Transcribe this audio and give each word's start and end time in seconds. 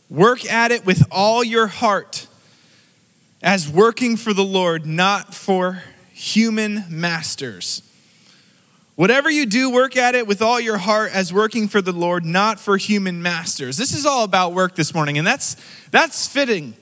work 0.09 0.45
at 0.49 0.71
it 0.71 0.85
with 0.85 1.03
all 1.11 1.43
your 1.43 1.67
heart 1.67 2.27
as 3.41 3.69
working 3.69 4.16
for 4.16 4.33
the 4.33 4.43
Lord, 4.43 4.85
not 4.85 5.33
for 5.33 5.83
human 6.16 6.85
masters. 6.88 7.81
Whatever 8.95 9.30
you 9.30 9.45
do, 9.45 9.69
work 9.69 9.97
at 9.97 10.16
it 10.16 10.25
with 10.25 10.41
all 10.41 10.61
your 10.61 10.77
heart 10.77 11.11
as 11.13 11.33
working 11.33 11.67
for 11.67 11.81
the 11.81 11.91
Lord, 11.91 12.23
not 12.23 12.57
for 12.57 12.77
human 12.77 13.22
masters. 13.22 13.75
This 13.75 13.94
is 13.94 14.05
all 14.05 14.23
about 14.23 14.53
work 14.53 14.75
this 14.75 14.94
morning, 14.94 15.17
and 15.17 15.27
that's, 15.27 15.57
that's 15.91 16.25
fitting. 16.25 16.73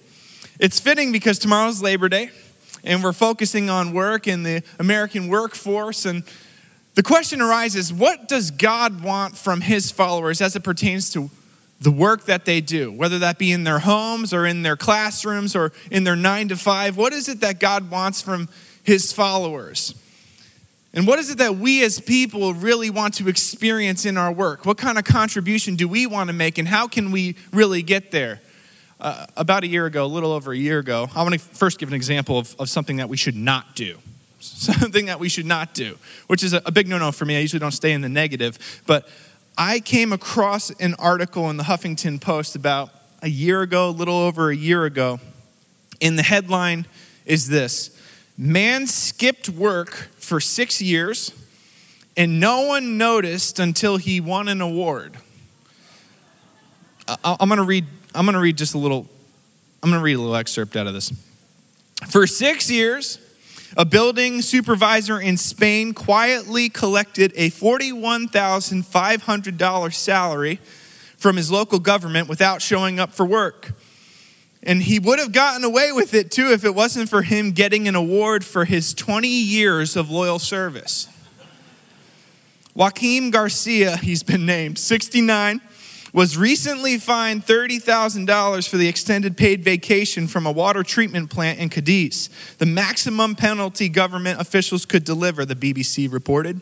It's 0.60 0.80
fitting 0.80 1.12
because 1.12 1.40
tomorrow's 1.40 1.82
Labor 1.82 2.10
Day, 2.10 2.30
and 2.84 3.04
we're 3.04 3.12
focusing 3.12 3.72
on 3.72 3.92
work 3.92 4.28
and 4.28 4.46
the 4.46 4.62
American 4.78 5.30
workforce. 5.30 6.06
And 6.06 6.22
the 6.94 7.02
question 7.02 7.42
arises 7.42 7.92
what 7.92 8.28
does 8.28 8.52
God 8.52 9.04
want 9.04 9.36
from 9.36 9.62
his 9.62 9.90
followers 9.90 10.42
as 10.42 10.56
it 10.56 10.64
pertains 10.64 11.10
to 11.14 11.32
the 11.82 11.90
work 11.90 12.26
that 12.26 12.46
they 12.46 12.62
do, 12.62 12.92
whether 12.92 13.18
that 13.18 13.40
be 13.40 13.52
in 13.52 13.64
their 13.64 13.80
homes 13.80 14.32
or 14.32 14.46
in 14.46 14.62
their 14.62 14.78
classrooms 14.78 15.56
or 15.56 15.72
in 15.90 16.04
their 16.04 16.16
nine 16.16 16.50
to 16.50 16.56
five? 16.56 16.98
What 16.98 17.14
is 17.14 17.28
it 17.28 17.40
that 17.42 17.60
God 17.60 17.90
wants 17.90 18.22
from 18.22 18.48
his 18.84 19.12
followers. 19.12 19.96
And 20.94 21.08
what 21.08 21.18
is 21.18 21.32
it 21.32 21.40
that 21.40 21.56
we 21.56 21.84
as 21.84 22.00
people 22.00 22.54
really 22.54 22.92
want 22.92 23.16
to 23.16 23.28
experience 23.28 24.06
in 24.06 24.16
our 24.16 24.32
work? 24.32 24.66
What 24.66 24.78
kind 24.78 25.00
of 25.00 25.04
contribution 25.06 25.76
do 25.76 25.88
we 25.88 26.06
want 26.06 26.28
to 26.28 26.34
make, 26.34 26.58
and 26.60 26.68
how 26.68 26.88
can 26.88 27.12
we 27.12 27.36
really 27.52 27.82
get 27.82 28.12
there? 28.12 28.42
Uh, 29.00 29.26
about 29.36 29.64
a 29.64 29.68
year 29.68 29.86
ago, 29.86 30.06
a 30.06 30.08
little 30.08 30.32
over 30.32 30.54
a 30.54 30.58
year 30.58 30.80
ago, 30.80 31.10
I 31.14 31.24
want 31.24 31.34
to 31.34 31.40
first 31.40 31.78
give 31.78 31.90
an 31.90 31.96
example 31.96 32.38
of, 32.38 32.56
of 32.58 32.70
something 32.70 32.98
that 32.98 33.10
we 33.10 33.18
should 33.18 33.36
not 33.36 33.76
do. 33.76 33.98
Something 34.40 35.08
that 35.08 35.20
we 35.20 35.30
should 35.30 35.46
not 35.46 35.74
do, 35.74 35.98
which 36.28 36.44
is 36.44 36.54
a, 36.54 36.62
a 36.66 36.72
big 36.72 36.88
no 36.88 36.98
no 36.98 37.12
for 37.12 37.26
me. 37.26 37.38
I 37.38 37.40
usually 37.40 37.60
don't 37.60 37.72
stay 37.72 37.94
in 37.94 38.02
the 38.02 38.10
negative. 38.10 38.82
But 38.86 39.08
I 39.58 39.80
came 39.80 40.12
across 40.14 40.70
an 40.70 40.96
article 40.96 41.50
in 41.50 41.58
the 41.58 41.64
Huffington 41.64 42.20
Post 42.20 42.56
about 42.56 42.90
a 43.22 43.30
year 43.30 43.62
ago, 43.62 43.90
a 43.90 43.92
little 43.92 44.18
over 44.18 44.50
a 44.50 44.56
year 44.56 44.86
ago. 44.86 45.20
And 46.02 46.18
the 46.18 46.24
headline 46.24 46.86
is 47.26 47.48
this 47.48 47.93
Man 48.38 48.88
skipped 48.88 49.50
work 49.50 50.10
for 50.18 50.40
six 50.40 50.82
years, 50.82 51.32
and 52.18 52.40
no 52.40 52.62
one 52.62 52.98
noticed 52.98 53.60
until 53.60 53.98
he 53.98 54.20
won 54.20 54.48
an 54.48 54.60
award. 54.60 55.16
I'm 57.24 57.50
going 57.50 57.58
to 57.58 57.64
read. 57.64 57.86
I'm 58.16 58.26
going 58.26 58.34
to 58.34 58.40
read 58.40 58.58
just 58.58 58.74
a 58.74 58.78
little. 58.78 59.08
I'm 59.84 59.90
going 59.90 60.00
to 60.00 60.04
read 60.04 60.14
a 60.14 60.20
little 60.20 60.36
excerpt 60.36 60.76
out 60.76 60.88
of 60.88 60.94
this. 60.94 61.12
For 62.10 62.26
six 62.26 62.72
years, 62.72 63.20
a 63.78 63.86
building 63.86 64.42
supervisor 64.42 65.20
in 65.20 65.38
Spain 65.38 65.94
quietly 65.94 66.70
collected 66.70 67.34
a 67.36 67.50
$41,500 67.50 69.94
salary 69.94 70.60
from 71.18 71.38
his 71.38 71.52
local 71.52 71.80
government 71.80 72.30
without 72.30 72.62
showing 72.62 73.00
up 73.00 73.14
for 73.14 73.26
work. 73.26 73.74
And 74.66 74.82
he 74.82 74.98
would 74.98 75.20
have 75.20 75.34
gotten 75.34 75.64
away 75.64 75.92
with 75.92 76.14
it 76.14 76.32
too 76.32 76.52
if 76.52 76.64
it 76.64 76.74
wasn't 76.74 77.10
for 77.10 77.22
him 77.22 77.52
getting 77.52 77.88
an 77.88 77.96
award 77.96 78.46
for 78.46 78.66
his 78.66 78.94
20 78.94 79.28
years 79.28 79.96
of 79.96 80.10
loyal 80.10 80.40
service. 80.40 81.08
Joaquin 82.74 83.30
Garcia, 83.30 83.98
he's 83.98 84.24
been 84.24 84.46
named, 84.46 84.80
69, 84.80 85.62
was 86.14 86.38
recently 86.38 86.98
fined 86.98 87.46
$30,000 87.46 88.70
for 88.70 88.78
the 88.78 88.88
extended 88.88 89.36
paid 89.36 89.64
vacation 89.64 90.28
from 90.28 90.46
a 90.46 90.52
water 90.52 90.84
treatment 90.84 91.30
plant 91.30 91.60
in 91.60 91.70
Cadiz, 91.70 92.30
the 92.60 92.66
maximum 92.66 93.36
penalty 93.36 93.90
government 93.90 94.40
officials 94.40 94.86
could 94.86 95.04
deliver, 95.04 95.44
the 95.44 95.56
BBC 95.56 96.12
reported. 96.12 96.62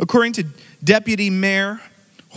According 0.00 0.32
to 0.34 0.44
Deputy 0.82 1.28
Mayor 1.28 1.80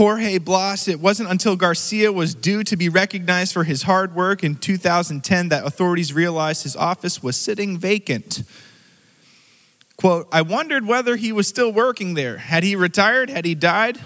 Jorge 0.01 0.39
Blas, 0.39 0.87
it 0.87 0.99
wasn't 0.99 1.29
until 1.29 1.55
Garcia 1.55 2.11
was 2.11 2.33
due 2.33 2.63
to 2.63 2.75
be 2.75 2.89
recognized 2.89 3.53
for 3.53 3.63
his 3.63 3.83
hard 3.83 4.15
work 4.15 4.43
in 4.43 4.55
2010 4.55 5.49
that 5.49 5.63
authorities 5.63 6.11
realized 6.11 6.63
his 6.63 6.75
office 6.75 7.21
was 7.21 7.35
sitting 7.35 7.77
vacant. 7.77 8.41
Quote, 9.97 10.27
I 10.31 10.41
wondered 10.41 10.87
whether 10.87 11.17
he 11.17 11.31
was 11.31 11.47
still 11.47 11.71
working 11.71 12.15
there. 12.15 12.37
Had 12.37 12.63
he 12.63 12.75
retired? 12.75 13.29
Had 13.29 13.45
he 13.45 13.53
died? 13.53 13.99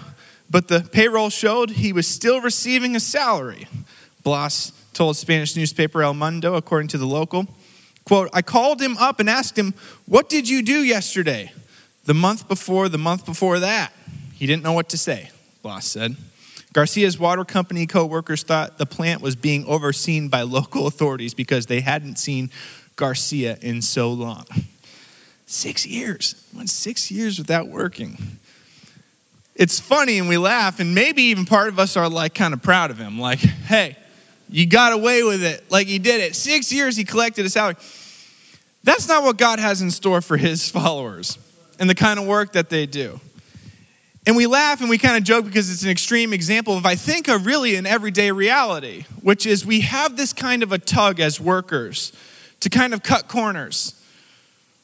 But 0.50 0.68
the 0.68 0.80
payroll 0.80 1.30
showed 1.30 1.70
he 1.70 1.94
was 1.94 2.06
still 2.06 2.42
receiving 2.42 2.94
a 2.94 3.00
salary. 3.00 3.66
Blas 4.22 4.72
told 4.92 5.16
Spanish 5.16 5.56
newspaper 5.56 6.02
El 6.02 6.12
Mundo, 6.12 6.56
according 6.56 6.88
to 6.88 6.98
the 6.98 7.06
local. 7.06 7.46
Quote, 8.04 8.28
I 8.34 8.42
called 8.42 8.82
him 8.82 8.98
up 8.98 9.18
and 9.18 9.30
asked 9.30 9.58
him, 9.58 9.72
What 10.04 10.28
did 10.28 10.46
you 10.46 10.60
do 10.60 10.82
yesterday? 10.82 11.52
The 12.04 12.12
month 12.12 12.48
before, 12.48 12.90
the 12.90 12.98
month 12.98 13.24
before 13.24 13.60
that. 13.60 13.94
He 14.34 14.46
didn't 14.46 14.62
know 14.62 14.74
what 14.74 14.90
to 14.90 14.98
say 14.98 15.30
Blas 15.66 15.84
said. 15.84 16.14
Garcia's 16.72 17.18
water 17.18 17.44
company 17.44 17.88
co-workers 17.88 18.44
thought 18.44 18.78
the 18.78 18.86
plant 18.86 19.20
was 19.20 19.34
being 19.34 19.64
overseen 19.64 20.28
by 20.28 20.42
local 20.42 20.86
authorities 20.86 21.34
because 21.34 21.66
they 21.66 21.80
hadn't 21.80 22.20
seen 22.20 22.52
Garcia 22.94 23.58
in 23.60 23.82
so 23.82 24.12
long. 24.12 24.46
Six 25.46 25.84
years. 25.84 26.48
Went 26.54 26.70
six 26.70 27.10
years 27.10 27.36
without 27.36 27.66
working. 27.66 28.16
It's 29.56 29.80
funny 29.80 30.18
and 30.20 30.28
we 30.28 30.38
laugh, 30.38 30.78
and 30.78 30.94
maybe 30.94 31.22
even 31.22 31.46
part 31.46 31.66
of 31.66 31.80
us 31.80 31.96
are 31.96 32.08
like 32.08 32.32
kind 32.32 32.54
of 32.54 32.62
proud 32.62 32.92
of 32.92 32.98
him. 32.98 33.18
Like, 33.18 33.40
hey, 33.40 33.96
you 34.48 34.68
got 34.68 34.92
away 34.92 35.24
with 35.24 35.42
it. 35.42 35.68
Like 35.68 35.88
he 35.88 35.98
did 35.98 36.20
it. 36.20 36.36
Six 36.36 36.72
years 36.72 36.96
he 36.96 37.02
collected 37.02 37.44
a 37.44 37.50
salary. 37.50 37.74
That's 38.84 39.08
not 39.08 39.24
what 39.24 39.36
God 39.36 39.58
has 39.58 39.82
in 39.82 39.90
store 39.90 40.20
for 40.20 40.36
his 40.36 40.70
followers 40.78 41.38
and 41.80 41.90
the 41.90 41.96
kind 41.96 42.20
of 42.20 42.26
work 42.28 42.52
that 42.52 42.70
they 42.70 42.86
do. 42.86 43.18
And 44.26 44.34
we 44.34 44.48
laugh 44.48 44.80
and 44.80 44.90
we 44.90 44.98
kind 44.98 45.16
of 45.16 45.22
joke 45.22 45.44
because 45.44 45.70
it's 45.70 45.84
an 45.84 45.88
extreme 45.88 46.32
example 46.32 46.76
of, 46.76 46.84
I 46.84 46.96
think, 46.96 47.28
a 47.28 47.38
really 47.38 47.76
an 47.76 47.86
everyday 47.86 48.32
reality, 48.32 49.04
which 49.22 49.46
is 49.46 49.64
we 49.64 49.82
have 49.82 50.16
this 50.16 50.32
kind 50.32 50.64
of 50.64 50.72
a 50.72 50.78
tug 50.78 51.20
as 51.20 51.40
workers 51.40 52.12
to 52.58 52.68
kind 52.68 52.92
of 52.92 53.04
cut 53.04 53.28
corners 53.28 54.02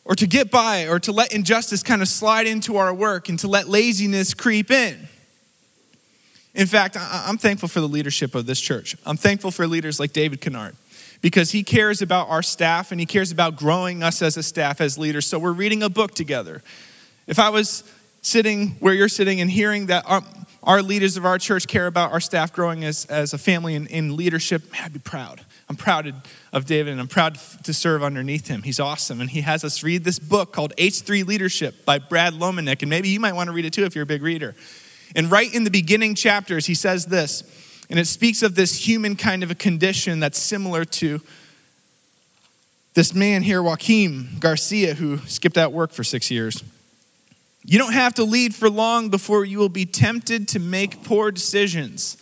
or 0.04 0.14
to 0.14 0.28
get 0.28 0.52
by 0.52 0.86
or 0.86 1.00
to 1.00 1.10
let 1.10 1.32
injustice 1.34 1.82
kind 1.82 2.02
of 2.02 2.08
slide 2.08 2.46
into 2.46 2.76
our 2.76 2.94
work 2.94 3.28
and 3.28 3.38
to 3.40 3.48
let 3.48 3.68
laziness 3.68 4.32
creep 4.32 4.70
in. 4.70 5.08
In 6.54 6.66
fact, 6.66 6.96
I'm 7.00 7.38
thankful 7.38 7.68
for 7.68 7.80
the 7.80 7.88
leadership 7.88 8.36
of 8.36 8.46
this 8.46 8.60
church. 8.60 8.96
I'm 9.04 9.16
thankful 9.16 9.50
for 9.50 9.66
leaders 9.66 9.98
like 9.98 10.12
David 10.12 10.40
Kennard 10.40 10.76
because 11.20 11.50
he 11.50 11.64
cares 11.64 12.00
about 12.00 12.28
our 12.28 12.42
staff 12.42 12.92
and 12.92 13.00
he 13.00 13.06
cares 13.06 13.32
about 13.32 13.56
growing 13.56 14.04
us 14.04 14.22
as 14.22 14.36
a 14.36 14.42
staff, 14.42 14.80
as 14.80 14.98
leaders. 14.98 15.26
So 15.26 15.38
we're 15.38 15.52
reading 15.52 15.82
a 15.82 15.88
book 15.88 16.14
together. 16.14 16.62
If 17.26 17.38
I 17.38 17.48
was 17.48 17.84
sitting 18.22 18.70
where 18.78 18.94
you're 18.94 19.08
sitting 19.08 19.40
and 19.40 19.50
hearing 19.50 19.86
that 19.86 20.04
our, 20.06 20.22
our 20.62 20.80
leaders 20.80 21.16
of 21.16 21.26
our 21.26 21.38
church 21.38 21.66
care 21.66 21.88
about 21.88 22.12
our 22.12 22.20
staff 22.20 22.52
growing 22.52 22.84
as, 22.84 23.04
as 23.06 23.34
a 23.34 23.38
family 23.38 23.74
in, 23.74 23.86
in 23.88 24.16
leadership, 24.16 24.62
I'd 24.80 24.92
be 24.92 25.00
proud. 25.00 25.42
I'm 25.68 25.76
proud 25.76 26.14
of 26.52 26.66
David 26.66 26.92
and 26.92 27.00
I'm 27.00 27.08
proud 27.08 27.38
to 27.64 27.74
serve 27.74 28.02
underneath 28.02 28.46
him. 28.46 28.62
He's 28.62 28.78
awesome. 28.78 29.20
And 29.20 29.28
he 29.28 29.40
has 29.40 29.64
us 29.64 29.82
read 29.82 30.04
this 30.04 30.18
book 30.18 30.52
called 30.52 30.72
H3 30.76 31.26
Leadership 31.26 31.84
by 31.84 31.98
Brad 31.98 32.34
Lomenick. 32.34 32.82
And 32.82 32.90
maybe 32.90 33.08
you 33.08 33.18
might 33.18 33.32
want 33.32 33.48
to 33.48 33.52
read 33.52 33.64
it 33.64 33.72
too 33.72 33.84
if 33.84 33.94
you're 33.94 34.04
a 34.04 34.06
big 34.06 34.22
reader. 34.22 34.54
And 35.16 35.30
right 35.30 35.52
in 35.52 35.64
the 35.64 35.70
beginning 35.70 36.14
chapters, 36.14 36.66
he 36.66 36.74
says 36.74 37.06
this, 37.06 37.42
and 37.90 37.98
it 37.98 38.06
speaks 38.06 38.42
of 38.42 38.54
this 38.54 38.86
human 38.86 39.16
kind 39.16 39.42
of 39.42 39.50
a 39.50 39.54
condition 39.54 40.20
that's 40.20 40.38
similar 40.38 40.84
to 40.84 41.20
this 42.94 43.14
man 43.14 43.42
here, 43.42 43.62
Joaquin 43.62 44.28
Garcia, 44.38 44.94
who 44.94 45.18
skipped 45.18 45.58
out 45.58 45.72
work 45.72 45.92
for 45.92 46.04
six 46.04 46.30
years. 46.30 46.62
You 47.64 47.78
don't 47.78 47.92
have 47.92 48.14
to 48.14 48.24
lead 48.24 48.54
for 48.54 48.68
long 48.68 49.08
before 49.08 49.44
you 49.44 49.58
will 49.58 49.68
be 49.68 49.86
tempted 49.86 50.48
to 50.48 50.58
make 50.58 51.04
poor 51.04 51.30
decisions, 51.30 52.16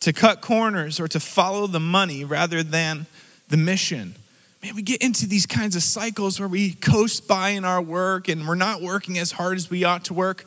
to 0.00 0.12
cut 0.12 0.40
corners, 0.40 0.98
or 0.98 1.08
to 1.08 1.20
follow 1.20 1.66
the 1.66 1.80
money 1.80 2.24
rather 2.24 2.62
than 2.62 3.06
the 3.48 3.56
mission. 3.56 4.14
Man, 4.62 4.74
we 4.74 4.82
get 4.82 5.02
into 5.02 5.26
these 5.26 5.44
kinds 5.44 5.76
of 5.76 5.82
cycles 5.82 6.40
where 6.40 6.48
we 6.48 6.72
coast 6.72 7.28
by 7.28 7.50
in 7.50 7.64
our 7.64 7.82
work 7.82 8.28
and 8.28 8.48
we're 8.48 8.54
not 8.54 8.80
working 8.80 9.18
as 9.18 9.32
hard 9.32 9.58
as 9.58 9.68
we 9.68 9.84
ought 9.84 10.04
to 10.06 10.14
work. 10.14 10.46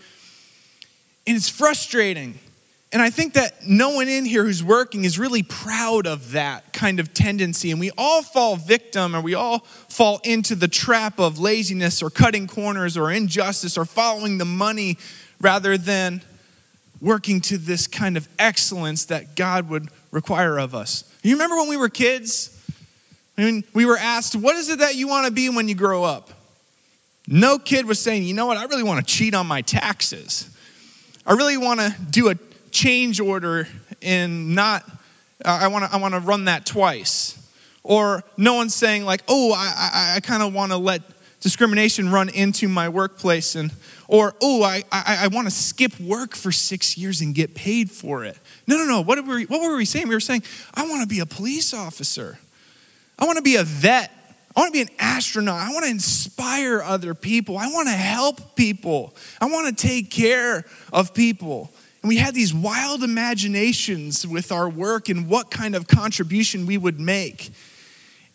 And 1.28 1.38
it's 1.38 1.48
frustrating. 1.48 2.40
And 2.92 3.04
I 3.04 3.12
think 3.12 3.34
that 3.34 3.68
no 3.68 3.92
one 3.92 4.08
in 4.08 4.26
here 4.26 4.44
who's 4.44 4.64
working 4.64 5.06
is 5.06 5.20
really 5.20 5.44
proud 5.44 6.08
of 6.08 6.32
that 6.32 6.74
kind 6.74 7.00
of 7.00 7.14
tendency. 7.14 7.70
And 7.70 7.80
we 7.80 7.92
all 7.98 8.24
fall 8.24 8.56
victim 8.56 9.16
or 9.16 9.22
we 9.22 9.36
all 9.36 9.60
fall 9.60 10.20
into 10.24 10.56
the 10.56 10.68
trap 10.68 11.20
of 11.20 11.38
laziness 11.38 12.02
or 12.02 12.10
cutting 12.10 12.48
corners 12.48 12.98
or 12.98 13.12
injustice 13.12 13.78
or 13.78 13.86
following 13.86 14.40
the 14.40 14.46
money 14.46 14.98
rather 15.40 15.78
than 15.78 16.24
working 17.00 17.42
to 17.42 17.60
this 17.60 17.86
kind 17.86 18.18
of 18.18 18.28
excellence 18.40 19.06
that 19.06 19.36
God 19.36 19.70
would 19.70 19.90
require 20.12 20.58
of 20.58 20.74
us. 20.74 21.04
You 21.22 21.34
remember 21.34 21.58
when 21.58 21.70
we 21.70 21.78
were 21.78 21.90
kids? 21.90 22.56
I 23.38 23.44
mean, 23.44 23.64
we 23.74 23.86
were 23.86 23.98
asked, 23.98 24.36
What 24.36 24.56
is 24.56 24.68
it 24.68 24.80
that 24.80 24.96
you 24.96 25.08
want 25.08 25.28
to 25.28 25.32
be 25.32 25.48
when 25.50 25.68
you 25.68 25.76
grow 25.76 26.04
up? 26.04 26.32
No 27.28 27.60
kid 27.60 27.86
was 27.86 28.00
saying, 28.00 28.24
You 28.24 28.34
know 28.34 28.48
what? 28.48 28.58
I 28.58 28.66
really 28.66 28.84
want 28.84 29.06
to 29.06 29.14
cheat 29.14 29.36
on 29.36 29.46
my 29.46 29.62
taxes. 29.62 30.50
I 31.26 31.34
really 31.34 31.58
want 31.58 31.80
to 31.80 31.96
do 32.10 32.30
a 32.30 32.36
change 32.72 33.20
order 33.20 33.68
and 34.02 34.56
not, 34.56 34.84
uh, 35.44 35.60
I 35.62 35.68
want 35.68 35.86
to 35.86 35.94
I 35.94 36.00
wanna 36.00 36.20
run 36.20 36.46
that 36.46 36.66
twice. 36.66 37.36
Or 37.84 38.24
no 38.38 38.56
one's 38.56 38.76
saying, 38.76 39.06
like, 39.06 39.24
oh, 39.28 39.54
I, 39.54 39.74
I, 39.76 40.16
I 40.18 40.20
kind 40.20 40.44
of 40.44 40.54
want 40.54 40.72
to 40.72 40.78
let 40.78 41.02
discrimination 41.40 42.12
run 42.12 42.30
into 42.30 42.68
my 42.68 42.90
workplace. 42.90 43.56
And, 43.56 43.72
or, 44.08 44.36
oh, 44.42 44.62
I, 44.64 44.84
I, 44.92 45.20
I 45.22 45.28
want 45.28 45.48
to 45.48 45.52
skip 45.52 45.98
work 46.00 46.36
for 46.36 46.52
six 46.52 46.98
years 46.98 47.22
and 47.22 47.34
get 47.34 47.56
paid 47.56 47.90
for 47.90 48.26
it. 48.26 48.38
No, 48.68 48.78
no, 48.78 48.86
no. 48.86 49.02
What 49.02 49.26
were, 49.26 49.36
we, 49.38 49.46
what 49.46 49.62
were 49.62 49.78
we 49.78 49.86
saying? 49.86 50.08
We 50.08 50.16
were 50.16 50.20
saying, 50.20 50.44
I 50.74 50.88
want 50.88 51.02
to 51.02 51.08
be 51.08 51.20
a 51.20 51.26
police 51.26 51.74
officer. 51.74 52.38
I 53.18 53.26
want 53.26 53.38
to 53.38 53.44
be 53.44 53.56
a 53.56 53.64
vet. 53.64 54.12
I 54.56 54.60
want 54.60 54.74
to 54.74 54.78
be 54.78 54.82
an 54.82 54.96
astronaut. 55.00 55.62
I 55.62 55.72
want 55.72 55.86
to 55.86 55.92
inspire 55.92 56.82
other 56.82 57.14
people. 57.14 57.58
I 57.58 57.68
want 57.68 57.88
to 57.88 57.94
help 57.94 58.56
people. 58.56 59.16
I 59.40 59.46
want 59.46 59.76
to 59.76 59.88
take 59.88 60.12
care 60.12 60.66
of 60.92 61.14
people. 61.14 61.72
And 62.02 62.10
we 62.10 62.18
had 62.18 62.34
these 62.34 62.54
wild 62.54 63.04
imaginations 63.04 64.26
with 64.26 64.52
our 64.52 64.70
work 64.70 65.10
and 65.10 65.28
what 65.28 65.52
kind 65.52 65.76
of 65.76 65.88
contribution 65.88 66.66
we 66.66 66.78
would 66.78 67.00
make. 67.00 67.52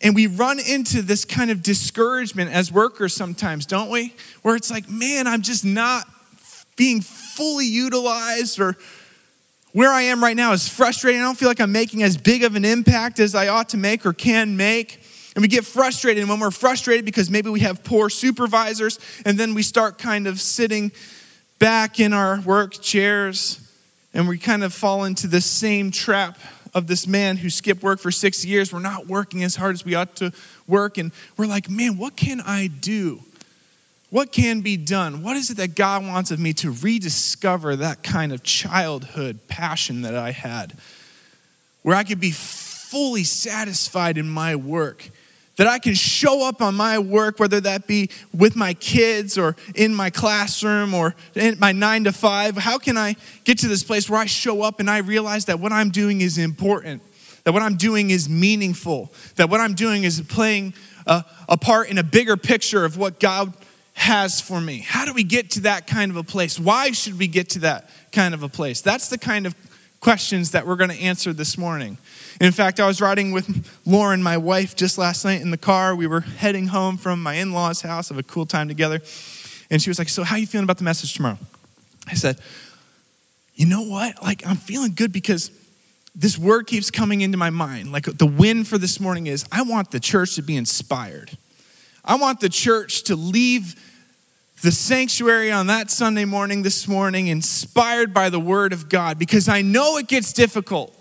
And 0.03 0.15
we 0.15 0.27
run 0.27 0.59
into 0.59 1.01
this 1.01 1.25
kind 1.25 1.51
of 1.51 1.63
discouragement 1.63 2.53
as 2.53 2.71
workers 2.71 3.15
sometimes, 3.15 3.65
don't 3.65 3.89
we? 3.89 4.15
Where 4.43 4.55
it's 4.55 4.71
like, 4.71 4.89
man, 4.89 5.27
I'm 5.27 5.41
just 5.41 5.65
not 5.65 6.07
being 6.77 7.01
fully 7.01 7.67
utilized 7.67 8.61
or 8.61 8.77
where 9.73 9.91
I 9.91 10.03
am 10.03 10.23
right 10.23 10.37
now 10.37 10.53
is 10.53 10.69
frustrating. 10.69 11.21
I 11.21 11.25
don't 11.25 11.39
feel 11.39 11.49
like 11.49 11.61
I'm 11.61 11.73
making 11.73 12.03
as 12.03 12.17
big 12.17 12.45
of 12.45 12.55
an 12.55 12.65
impact 12.65 13.19
as 13.19 13.35
I 13.35 13.49
ought 13.49 13.71
to 13.71 13.77
make 13.77 14.05
or 14.05 14.13
can 14.13 14.57
make. 14.57 15.01
And 15.35 15.43
we 15.43 15.49
get 15.49 15.65
frustrated. 15.65 16.21
And 16.21 16.31
when 16.31 16.39
we're 16.39 16.53
frustrated 16.53 17.05
because 17.05 17.29
maybe 17.29 17.51
we 17.51 17.61
have 17.61 17.83
poor 17.83 18.09
supervisors, 18.09 19.01
and 19.25 19.37
then 19.37 19.55
we 19.55 19.63
start 19.63 19.99
kind 19.99 20.29
of 20.29 20.41
sitting 20.41 20.93
back 21.59 22.01
in 22.01 22.13
our 22.13 22.41
work 22.41 22.81
chairs, 22.81 23.61
and 24.13 24.29
we 24.29 24.39
kind 24.39 24.63
of 24.65 24.73
fall 24.73 25.05
into 25.05 25.27
the 25.27 25.41
same 25.41 25.91
trap 25.91 26.39
of 26.75 26.89
this 26.89 27.07
man 27.07 27.37
who 27.37 27.49
skipped 27.49 27.83
work 27.83 28.01
for 28.01 28.11
six 28.11 28.45
years. 28.45 28.73
We're 28.73 28.81
not 28.81 29.07
working 29.07 29.45
as 29.45 29.57
hard 29.57 29.75
as 29.75 29.85
we 29.85 29.95
ought 29.95 30.17
to 30.17 30.33
work. 30.67 30.99
And 30.99 31.13
we're 31.37 31.47
like, 31.47 31.71
man, 31.71 31.99
what 31.99 32.17
can 32.17 32.41
I 32.41 32.67
do? 32.67 33.21
What 34.11 34.33
can 34.33 34.61
be 34.61 34.77
done? 34.77 35.23
What 35.23 35.37
is 35.37 35.51
it 35.51 35.57
that 35.57 35.75
God 35.75 36.05
wants 36.05 36.31
of 36.31 36.39
me 36.39 36.53
to 36.55 36.71
rediscover 36.71 37.77
that 37.77 38.03
kind 38.03 38.33
of 38.33 38.43
childhood 38.43 39.41
passion 39.49 40.03
that 40.03 40.17
I 40.17 40.33
had? 40.33 40.75
Where 41.83 41.97
I 41.97 42.05
could 42.05 42.21
be 42.21 42.31
fully 42.31 43.25
satisfied 43.25 44.19
in 44.19 44.29
my 44.29 44.57
work 44.57 45.11
that 45.57 45.67
I 45.67 45.79
can 45.79 45.95
show 45.95 46.47
up 46.47 46.61
on 46.61 46.75
my 46.75 46.99
work, 46.99 47.39
whether 47.39 47.61
that 47.61 47.87
be 47.87 48.11
with 48.33 48.57
my 48.57 48.75
kids 48.75 49.39
or 49.39 49.57
in 49.75 49.95
my 49.95 50.11
classroom 50.11 50.95
or 50.95 51.15
in 51.35 51.59
my 51.59 51.73
nine 51.73 52.05
to 52.05 52.13
five. 52.13 52.57
How 52.57 52.79
can 52.79 52.99
I 52.99 53.17
get 53.45 53.59
to 53.59 53.69
this 53.69 53.85
place 53.85 54.11
where 54.11 54.19
I 54.19 54.27
show 54.27 54.63
up 54.63 54.81
and 54.81 54.91
I 54.91 54.99
realize 54.99 55.45
that 55.47 55.61
what 55.61 55.73
I'm 55.73 55.91
doing 55.91 56.21
is 56.21 56.39
important, 56.39 57.03
that 57.45 57.53
what 57.53 57.63
I'm 57.63 57.77
doing 57.77 58.11
is 58.11 58.29
meaningful, 58.29 59.13
that 59.37 59.49
what 59.49 59.61
I'm 59.61 59.75
doing 59.75 60.05
is 60.05 60.21
playing 60.21 60.75
a, 61.07 61.25
a 61.49 61.57
part 61.57 61.89
in 61.89 61.99
a 61.99 62.03
bigger 62.05 62.37
picture 62.37 62.85
of 62.85 62.97
what 62.97 63.21
God 63.21 63.55
has 63.95 64.41
for 64.41 64.61
me? 64.61 64.79
How 64.79 65.05
do 65.05 65.13
we 65.13 65.23
get 65.23 65.51
to 65.53 65.61
that 65.61 65.87
kind 65.87 66.11
of 66.11 66.17
a 66.17 66.25
place? 66.25 66.59
Why 66.59 66.91
should 66.91 67.17
we 67.19 67.29
get 67.29 67.51
to 67.51 67.61
that 67.61 67.89
kind 68.11 68.35
of 68.35 68.43
a 68.43 68.49
place? 68.49 68.81
That's 68.81 69.09
the 69.09 69.19
kind 69.19 69.47
of 69.47 69.55
questions 70.05 70.51
that 70.51 70.67
we're 70.67 70.77
going 70.77 70.91
to 70.91 71.01
answer 71.01 71.33
this 71.33 71.57
morning. 71.57 71.97
In 72.39 72.53
fact, 72.53 72.79
I 72.79 72.87
was 72.87 73.01
riding 73.01 73.33
with 73.33 73.67
Lauren, 73.87 74.23
my 74.23 74.37
wife, 74.37 74.77
just 74.77 74.99
last 74.99 75.25
night 75.25 75.41
in 75.41 75.51
the 75.51 75.57
car. 75.57 75.97
We 75.97 76.07
were 76.07 76.21
heading 76.21 76.67
home 76.67 76.99
from 76.99 77.23
my 77.23 77.37
in 77.37 77.53
law's 77.53 77.81
house, 77.81 78.11
have 78.11 78.19
a 78.19 78.23
cool 78.23 78.45
time 78.45 78.69
together. 78.69 79.01
And 79.71 79.81
she 79.81 79.89
was 79.89 79.99
like, 79.99 80.11
So, 80.11 80.23
how 80.23 80.37
are 80.37 80.39
you 80.39 80.47
feeling 80.47 80.65
about 80.65 80.77
the 80.77 80.85
message 80.85 81.15
tomorrow? 81.15 81.39
I 82.07 82.15
said, 82.15 82.39
You 83.55 83.65
know 83.65 83.81
what? 83.81 84.23
Like, 84.23 84.47
I'm 84.47 84.57
feeling 84.57 84.93
good 84.95 85.11
because 85.11 85.51
this 86.15 86.37
word 86.37 86.67
keeps 86.67 86.91
coming 86.91 87.23
into 87.23 87.39
my 87.39 87.49
mind. 87.49 87.91
Like, 87.91 88.05
the 88.05 88.27
win 88.27 88.65
for 88.65 88.77
this 88.77 89.01
morning 89.01 89.27
is 89.27 89.47
I 89.51 89.63
want 89.63 89.91
the 89.91 90.01
church 90.01 90.35
to 90.35 90.43
be 90.43 90.59
inspired. 90.59 91.31
I 92.05 92.17
want 92.17 92.41
the 92.41 92.51
church 92.51 93.05
to 93.05 93.17
leave 93.17 93.75
the 94.65 94.73
sanctuary 94.73 95.53
on 95.53 95.67
that 95.67 95.91
Sunday 95.91 96.25
morning 96.25 96.63
this 96.63 96.89
morning 96.89 97.27
inspired 97.27 98.15
by 98.15 98.31
the 98.31 98.41
word 98.41 98.73
of 98.73 98.89
God 98.89 99.19
because 99.19 99.47
I 99.47 99.61
know 99.61 99.99
it 99.99 100.09
gets 100.09 100.33
difficult. 100.33 100.99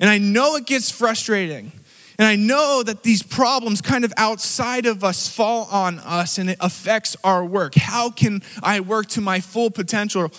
And 0.00 0.10
I 0.10 0.18
know 0.18 0.56
it 0.56 0.66
gets 0.66 0.90
frustrating. 0.90 1.70
And 2.18 2.26
I 2.26 2.34
know 2.34 2.82
that 2.82 3.04
these 3.04 3.22
problems 3.22 3.80
kind 3.80 4.04
of 4.04 4.12
outside 4.16 4.86
of 4.86 5.04
us 5.04 5.28
fall 5.28 5.68
on 5.70 6.00
us 6.00 6.38
and 6.38 6.50
it 6.50 6.56
affects 6.58 7.16
our 7.22 7.44
work. 7.44 7.76
How 7.76 8.10
can 8.10 8.42
I 8.60 8.80
work 8.80 9.06
to 9.10 9.20
my 9.20 9.38
full 9.38 9.70
potential 9.70 10.32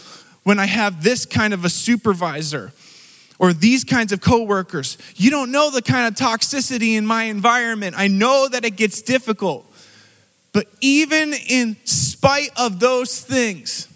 when 0.43 0.59
I 0.59 0.65
have 0.65 1.01
this 1.01 1.25
kind 1.25 1.53
of 1.53 1.63
a 1.63 1.69
supervisor 1.69 2.73
or 3.39 3.53
these 3.53 3.85
kinds 3.85 4.11
of 4.11 4.19
coworkers? 4.19 4.97
You 5.15 5.29
don't 5.29 5.53
know 5.53 5.71
the 5.71 5.81
kind 5.81 6.05
of 6.05 6.15
toxicity 6.15 6.97
in 6.97 7.05
my 7.05 7.23
environment. 7.23 7.95
I 7.97 8.09
know 8.09 8.49
that 8.49 8.65
it 8.65 8.75
gets 8.75 9.01
difficult. 9.01 9.66
But 10.57 10.65
even 10.81 11.35
in 11.35 11.77
spite 11.85 12.49
of 12.57 12.79
those 12.79 13.21
things, 13.21 13.87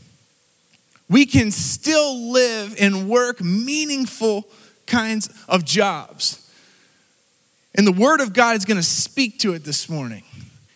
we 1.10 1.26
can 1.26 1.50
still 1.50 2.32
live 2.32 2.76
and 2.80 3.10
work 3.10 3.42
meaningful 3.42 4.48
kinds 4.86 5.28
of 5.50 5.66
jobs. 5.66 6.48
And 7.74 7.88
the 7.88 7.92
Word 7.92 8.22
of 8.22 8.34
God 8.34 8.58
is 8.58 8.66
going 8.66 8.78
to 8.78 8.84
speak 8.84 9.40
to 9.40 9.54
it 9.54 9.64
this 9.64 9.90
morning. 9.90 10.24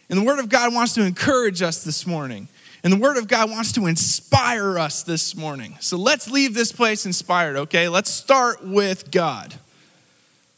And 0.10 0.20
the 0.20 0.24
Word 0.24 0.40
of 0.40 0.50
God 0.50 0.74
wants 0.74 0.96
to 0.96 1.04
encourage 1.04 1.62
us 1.62 1.84
this 1.84 2.08
morning. 2.08 2.48
And 2.84 2.92
the 2.92 2.98
Word 2.98 3.18
of 3.18 3.28
God 3.28 3.52
wants 3.52 3.72
to 3.74 3.86
inspire 3.86 4.80
us 4.80 5.04
this 5.04 5.36
morning. 5.36 5.78
So 5.82 5.98
let's 5.98 6.28
leave 6.32 6.56
this 6.56 6.72
place 6.72 7.06
inspired, 7.06 7.58
okay? 7.58 7.90
Let's 7.90 8.10
start 8.10 8.66
with 8.66 9.12
God. 9.12 9.54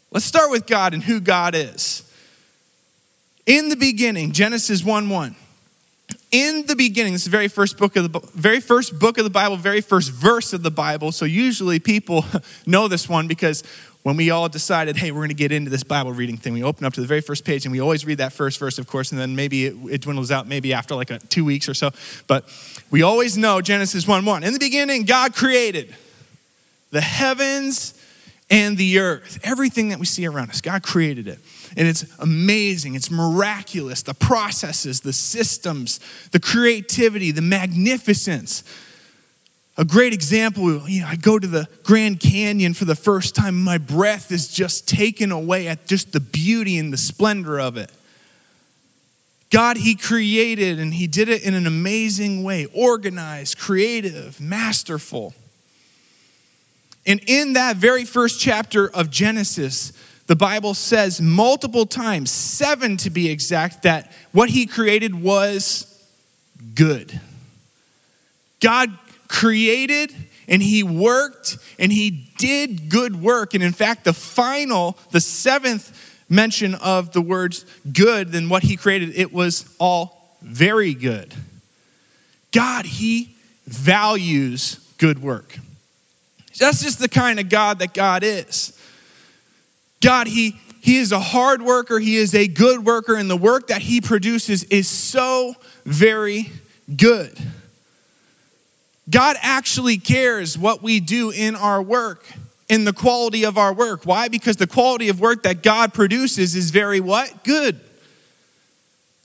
Let's 0.09 0.25
start 0.25 0.51
with 0.51 0.65
God 0.65 0.93
and 0.93 1.03
who 1.03 1.19
God 1.19 1.53
is. 1.53 2.06
In 3.47 3.69
the 3.69 3.77
beginning, 3.77 4.33
Genesis 4.33 4.83
1 4.83 5.09
1 5.09 5.35
in 6.31 6.65
the 6.65 6.75
beginning 6.75 7.13
this 7.13 7.21
is 7.21 7.25
the 7.25 7.31
very 7.31 7.47
first 7.47 7.77
book 7.77 7.95
of 7.95 8.11
the 8.11 8.19
very 8.33 8.59
first 8.59 8.99
book 8.99 9.17
of 9.17 9.23
the 9.23 9.29
bible 9.29 9.55
very 9.55 9.79
first 9.79 10.11
verse 10.11 10.51
of 10.51 10.61
the 10.61 10.71
bible 10.71 11.11
so 11.11 11.23
usually 11.23 11.79
people 11.79 12.25
know 12.65 12.89
this 12.89 13.07
one 13.07 13.27
because 13.27 13.63
when 14.03 14.17
we 14.17 14.29
all 14.29 14.49
decided 14.49 14.97
hey 14.97 15.11
we're 15.11 15.19
going 15.19 15.29
to 15.29 15.33
get 15.33 15.53
into 15.53 15.69
this 15.69 15.83
bible 15.83 16.11
reading 16.11 16.35
thing 16.35 16.53
we 16.53 16.63
open 16.63 16.85
up 16.85 16.93
to 16.93 16.99
the 16.99 17.07
very 17.07 17.21
first 17.21 17.45
page 17.45 17.65
and 17.65 17.71
we 17.71 17.79
always 17.79 18.05
read 18.05 18.17
that 18.17 18.33
first 18.33 18.59
verse 18.59 18.77
of 18.77 18.87
course 18.87 19.11
and 19.11 19.19
then 19.19 19.37
maybe 19.37 19.67
it, 19.67 19.75
it 19.89 20.01
dwindles 20.01 20.31
out 20.31 20.47
maybe 20.47 20.73
after 20.73 20.95
like 20.95 21.11
a, 21.11 21.19
two 21.19 21.45
weeks 21.45 21.69
or 21.69 21.73
so 21.73 21.91
but 22.27 22.43
we 22.91 23.01
always 23.01 23.37
know 23.37 23.61
genesis 23.61 24.05
1 24.05 24.25
1 24.25 24.43
in 24.43 24.51
the 24.51 24.59
beginning 24.59 25.03
god 25.03 25.33
created 25.33 25.95
the 26.91 27.01
heavens 27.01 27.93
and 28.49 28.77
the 28.77 28.99
earth. 28.99 29.39
Everything 29.43 29.89
that 29.89 29.99
we 29.99 30.05
see 30.05 30.25
around 30.25 30.49
us, 30.49 30.61
God 30.61 30.83
created 30.83 31.27
it. 31.27 31.39
And 31.75 31.87
it's 31.87 32.05
amazing, 32.19 32.95
it's 32.95 33.11
miraculous. 33.11 34.01
The 34.01 34.13
processes, 34.13 35.01
the 35.01 35.13
systems, 35.13 35.99
the 36.31 36.39
creativity, 36.39 37.31
the 37.31 37.41
magnificence. 37.41 38.63
A 39.77 39.85
great 39.85 40.13
example, 40.13 40.89
you 40.89 41.01
know, 41.01 41.07
I 41.07 41.15
go 41.15 41.37
to 41.37 41.47
the 41.47 41.67
Grand 41.83 42.19
Canyon 42.19 42.73
for 42.73 42.85
the 42.85 42.95
first 42.95 43.35
time, 43.35 43.61
my 43.61 43.77
breath 43.77 44.31
is 44.31 44.47
just 44.47 44.87
taken 44.87 45.31
away 45.31 45.67
at 45.67 45.85
just 45.85 46.13
the 46.13 46.19
beauty 46.19 46.77
and 46.77 46.91
the 46.91 46.97
splendor 46.97 47.59
of 47.59 47.77
it. 47.77 47.91
God, 49.49 49.77
He 49.77 49.95
created 49.95 50.79
and 50.79 50.93
He 50.93 51.05
did 51.05 51.29
it 51.29 51.43
in 51.43 51.53
an 51.53 51.67
amazing 51.67 52.43
way 52.43 52.65
organized, 52.73 53.57
creative, 53.59 54.41
masterful. 54.41 55.35
And 57.05 57.21
in 57.27 57.53
that 57.53 57.77
very 57.77 58.03
first 58.03 58.39
chapter 58.39 58.89
of 58.89 59.09
Genesis, 59.09 59.93
the 60.27 60.35
Bible 60.35 60.73
says 60.73 61.21
multiple 61.21 61.85
times, 61.85 62.29
seven 62.29 62.97
to 62.97 63.09
be 63.09 63.29
exact, 63.29 63.83
that 63.83 64.11
what 64.33 64.49
he 64.49 64.65
created 64.65 65.15
was 65.15 65.85
good. 66.75 67.19
God 68.59 68.97
created 69.27 70.13
and 70.47 70.61
he 70.61 70.83
worked 70.83 71.57
and 71.79 71.91
he 71.91 72.29
did 72.37 72.89
good 72.89 73.21
work. 73.21 73.53
And 73.53 73.63
in 73.63 73.71
fact, 73.73 74.03
the 74.03 74.13
final, 74.13 74.97
the 75.11 75.21
seventh 75.21 76.23
mention 76.29 76.75
of 76.75 77.13
the 77.13 77.21
words 77.21 77.65
good 77.91 78.31
than 78.31 78.49
what 78.49 78.63
he 78.63 78.75
created, 78.75 79.15
it 79.15 79.31
was 79.31 79.73
all 79.79 80.37
very 80.41 80.93
good. 80.93 81.33
God, 82.51 82.85
he 82.85 83.35
values 83.65 84.79
good 84.97 85.21
work. 85.21 85.57
That's 86.59 86.81
just 86.81 86.99
the 86.99 87.09
kind 87.09 87.39
of 87.39 87.49
God 87.49 87.79
that 87.79 87.93
God 87.93 88.23
is. 88.23 88.76
God, 90.01 90.27
he, 90.27 90.55
he 90.87 90.99
is 90.99 91.11
a 91.11 91.19
hard 91.19 91.61
worker, 91.61 91.99
He 91.99 92.15
is 92.15 92.33
a 92.33 92.47
good 92.47 92.85
worker, 92.85 93.15
and 93.15 93.29
the 93.29 93.35
work 93.35 93.67
that 93.67 93.81
He 93.81 93.99
produces 93.99 94.63
is 94.63 94.87
so 94.87 95.53
very 95.83 96.49
good. 96.95 97.37
God 99.09 99.35
actually 99.41 99.97
cares 99.97 100.57
what 100.57 100.81
we 100.81 101.01
do 101.01 101.29
in 101.29 101.57
our 101.57 101.81
work, 101.81 102.25
in 102.69 102.85
the 102.85 102.93
quality 102.93 103.43
of 103.43 103.57
our 103.57 103.73
work. 103.73 104.05
Why? 104.05 104.29
Because 104.29 104.55
the 104.55 104.65
quality 104.65 105.09
of 105.09 105.19
work 105.19 105.43
that 105.43 105.61
God 105.61 105.93
produces 105.93 106.55
is 106.55 106.71
very 106.71 107.01
what? 107.01 107.43
Good. 107.43 107.81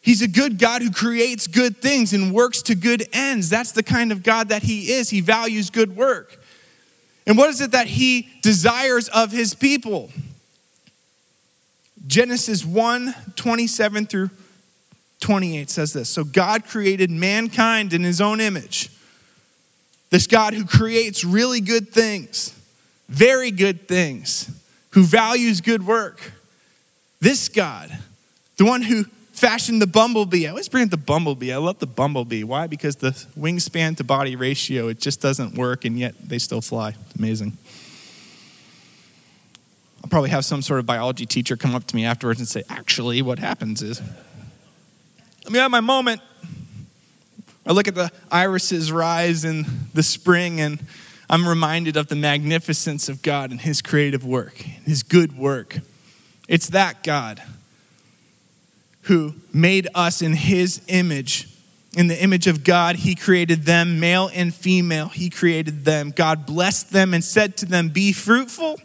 He's 0.01 0.21
a 0.21 0.27
good 0.27 0.59
God 0.59 0.83
who 0.83 0.91
creates 0.91 1.47
good 1.47 1.77
things 1.77 2.13
and 2.13 2.35
works 2.35 2.63
to 2.63 2.75
good 2.75 3.07
ends. 3.13 3.49
That's 3.49 3.71
the 3.71 3.85
kind 3.85 4.11
of 4.11 4.25
God 4.25 4.49
that 4.49 4.65
He 4.65 4.91
is. 4.93 5.11
He 5.11 5.21
values 5.21 5.71
good 5.71 5.95
work. 5.97 6.41
And 7.25 7.39
what 7.39 7.51
is 7.51 7.61
it 7.61 7.71
that 7.71 7.87
He 7.87 8.29
desires 8.43 9.09
of 9.11 9.31
His 9.31 9.55
people? 9.55 10.11
Genesis 12.07 12.65
1 12.65 13.15
27 13.37 14.07
through 14.07 14.31
28 15.21 15.71
says 15.71 15.93
this 15.93 16.09
So 16.09 16.25
God 16.25 16.67
created 16.67 17.11
mankind 17.11 17.93
in 17.93 18.03
his 18.03 18.21
own 18.21 18.41
image. 18.41 18.91
This 20.11 20.27
God 20.27 20.53
who 20.53 20.67
creates 20.67 21.25
really 21.25 21.61
good 21.61 21.89
things, 21.89 22.55
very 23.09 23.51
good 23.51 23.89
things, 23.89 24.51
who 24.91 25.05
values 25.05 25.63
good 25.63 25.87
work. 25.87 26.33
This 27.21 27.49
God, 27.49 27.97
the 28.59 28.65
one 28.65 28.83
who 28.83 29.05
fashioned 29.33 29.81
the 29.81 29.87
bumblebee. 29.87 30.47
I 30.47 30.51
always 30.51 30.69
bring 30.69 30.85
up 30.85 30.91
the 30.91 30.97
bumblebee. 30.97 31.53
I 31.53 31.57
love 31.57 31.79
the 31.79 31.87
bumblebee. 31.87 32.45
Why? 32.45 32.67
Because 32.67 32.97
the 32.97 33.11
wingspan 33.39 33.97
to 33.97 34.05
body 34.05 34.37
ratio, 34.37 34.89
it 34.89 35.01
just 35.01 35.21
doesn't 35.21 35.57
work, 35.57 35.85
and 35.85 35.99
yet 35.99 36.15
they 36.23 36.39
still 36.39 36.61
fly. 36.61 36.91
It's 36.91 37.17
amazing. 37.17 37.57
I'll 40.03 40.11
probably 40.11 40.31
have 40.31 40.45
some 40.45 40.63
sort 40.63 40.81
of 40.81 40.87
biology 40.87 41.27
teacher 41.27 41.57
come 41.57 41.75
up 41.75 41.87
to 41.87 41.97
me 41.97 42.05
afterwards 42.05 42.41
and 42.41 42.49
say, 42.49 42.65
actually, 42.69 43.23
what 43.23 43.39
happens 43.39 43.83
is, 43.83 44.01
let 45.45 45.53
me 45.53 45.59
have 45.59 45.71
my 45.71 45.81
moment. 45.81 46.21
I 47.65 47.73
look 47.73 47.87
at 47.87 47.95
the 47.95 48.11
irises 48.31 48.91
rise 48.91 49.45
in 49.45 49.65
the 49.95 50.03
spring, 50.03 50.61
and 50.61 50.81
I'm 51.31 51.47
reminded 51.47 51.97
of 51.97 52.09
the 52.09 52.17
magnificence 52.17 53.09
of 53.09 53.23
God 53.23 53.53
and 53.53 53.61
His 53.61 53.81
creative 53.81 54.25
work, 54.25 54.57
His 54.57 55.05
good 55.05 55.39
work. 55.39 55.79
It's 56.49 56.71
that 56.71 57.05
God 57.05 57.41
who 59.03 59.35
made 59.53 59.89
us 59.95 60.23
in 60.23 60.35
His 60.35 60.83
image. 60.89 61.49
In 61.97 62.09
the 62.09 62.21
image 62.21 62.47
of 62.47 62.65
God, 62.65 62.97
He 62.97 63.15
created 63.15 63.65
them, 63.65 64.01
male 64.01 64.31
and 64.33 64.53
female. 64.53 65.09
He 65.09 65.31
created 65.31 65.85
them. 65.85 66.11
God 66.11 66.47
blessed 66.47 66.93
them 66.93 67.15
and 67.15 67.23
said 67.23 67.57
to 67.59 67.67
them, 67.67 67.91
Be 67.91 68.13
fruitful 68.13 68.79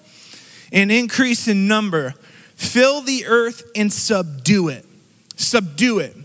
and 0.72 0.92
increase 0.92 1.48
in 1.48 1.68
number. 1.68 2.14
Fill 2.56 3.02
the 3.02 3.26
earth 3.28 3.70
and 3.76 3.92
subdue 3.92 4.70
it. 4.70 4.86
Subdue 5.36 6.00
it. 6.00 6.16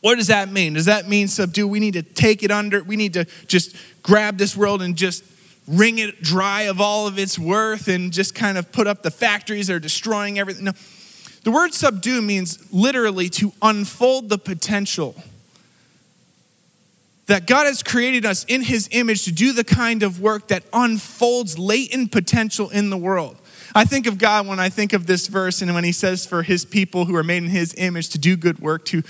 What 0.00 0.16
does 0.16 0.26
that 0.26 0.50
mean? 0.50 0.74
Does 0.74 0.84
that 0.84 1.08
mean 1.08 1.28
subdue? 1.28 1.66
We 1.66 1.80
need 1.80 1.94
to 1.94 2.02
take 2.02 2.42
it 2.42 2.50
under, 2.50 2.82
we 2.82 2.96
need 2.96 3.14
to 3.14 3.24
just 3.46 3.74
grab 4.02 4.36
this 4.36 4.56
world 4.56 4.82
and 4.82 4.96
just 4.96 5.24
wring 5.66 5.98
it 5.98 6.20
dry 6.20 6.62
of 6.62 6.80
all 6.80 7.06
of 7.06 7.18
its 7.18 7.38
worth 7.38 7.88
and 7.88 8.12
just 8.12 8.34
kind 8.34 8.58
of 8.58 8.70
put 8.70 8.86
up 8.86 9.02
the 9.02 9.10
factories 9.10 9.68
that 9.68 9.74
are 9.74 9.80
destroying 9.80 10.38
everything. 10.38 10.64
No. 10.64 10.72
The 11.44 11.50
word 11.50 11.72
subdue 11.72 12.20
means 12.22 12.70
literally 12.72 13.28
to 13.30 13.52
unfold 13.62 14.28
the 14.28 14.38
potential. 14.38 15.14
That 17.26 17.46
God 17.46 17.66
has 17.66 17.82
created 17.82 18.26
us 18.26 18.44
in 18.44 18.62
His 18.62 18.88
image 18.92 19.24
to 19.24 19.32
do 19.32 19.52
the 19.52 19.64
kind 19.64 20.02
of 20.02 20.20
work 20.20 20.48
that 20.48 20.64
unfolds 20.72 21.58
latent 21.58 22.12
potential 22.12 22.68
in 22.70 22.90
the 22.90 22.98
world. 22.98 23.36
I 23.74 23.84
think 23.84 24.06
of 24.06 24.18
God 24.18 24.46
when 24.46 24.60
I 24.60 24.68
think 24.68 24.92
of 24.92 25.06
this 25.06 25.26
verse 25.26 25.60
and 25.60 25.74
when 25.74 25.82
he 25.82 25.90
says 25.90 26.24
for 26.24 26.42
his 26.42 26.64
people 26.64 27.06
who 27.06 27.16
are 27.16 27.24
made 27.24 27.42
in 27.42 27.48
his 27.48 27.74
image 27.76 28.10
to 28.10 28.18
do 28.18 28.36
good 28.36 28.60
work, 28.60 28.84
to 28.86 29.02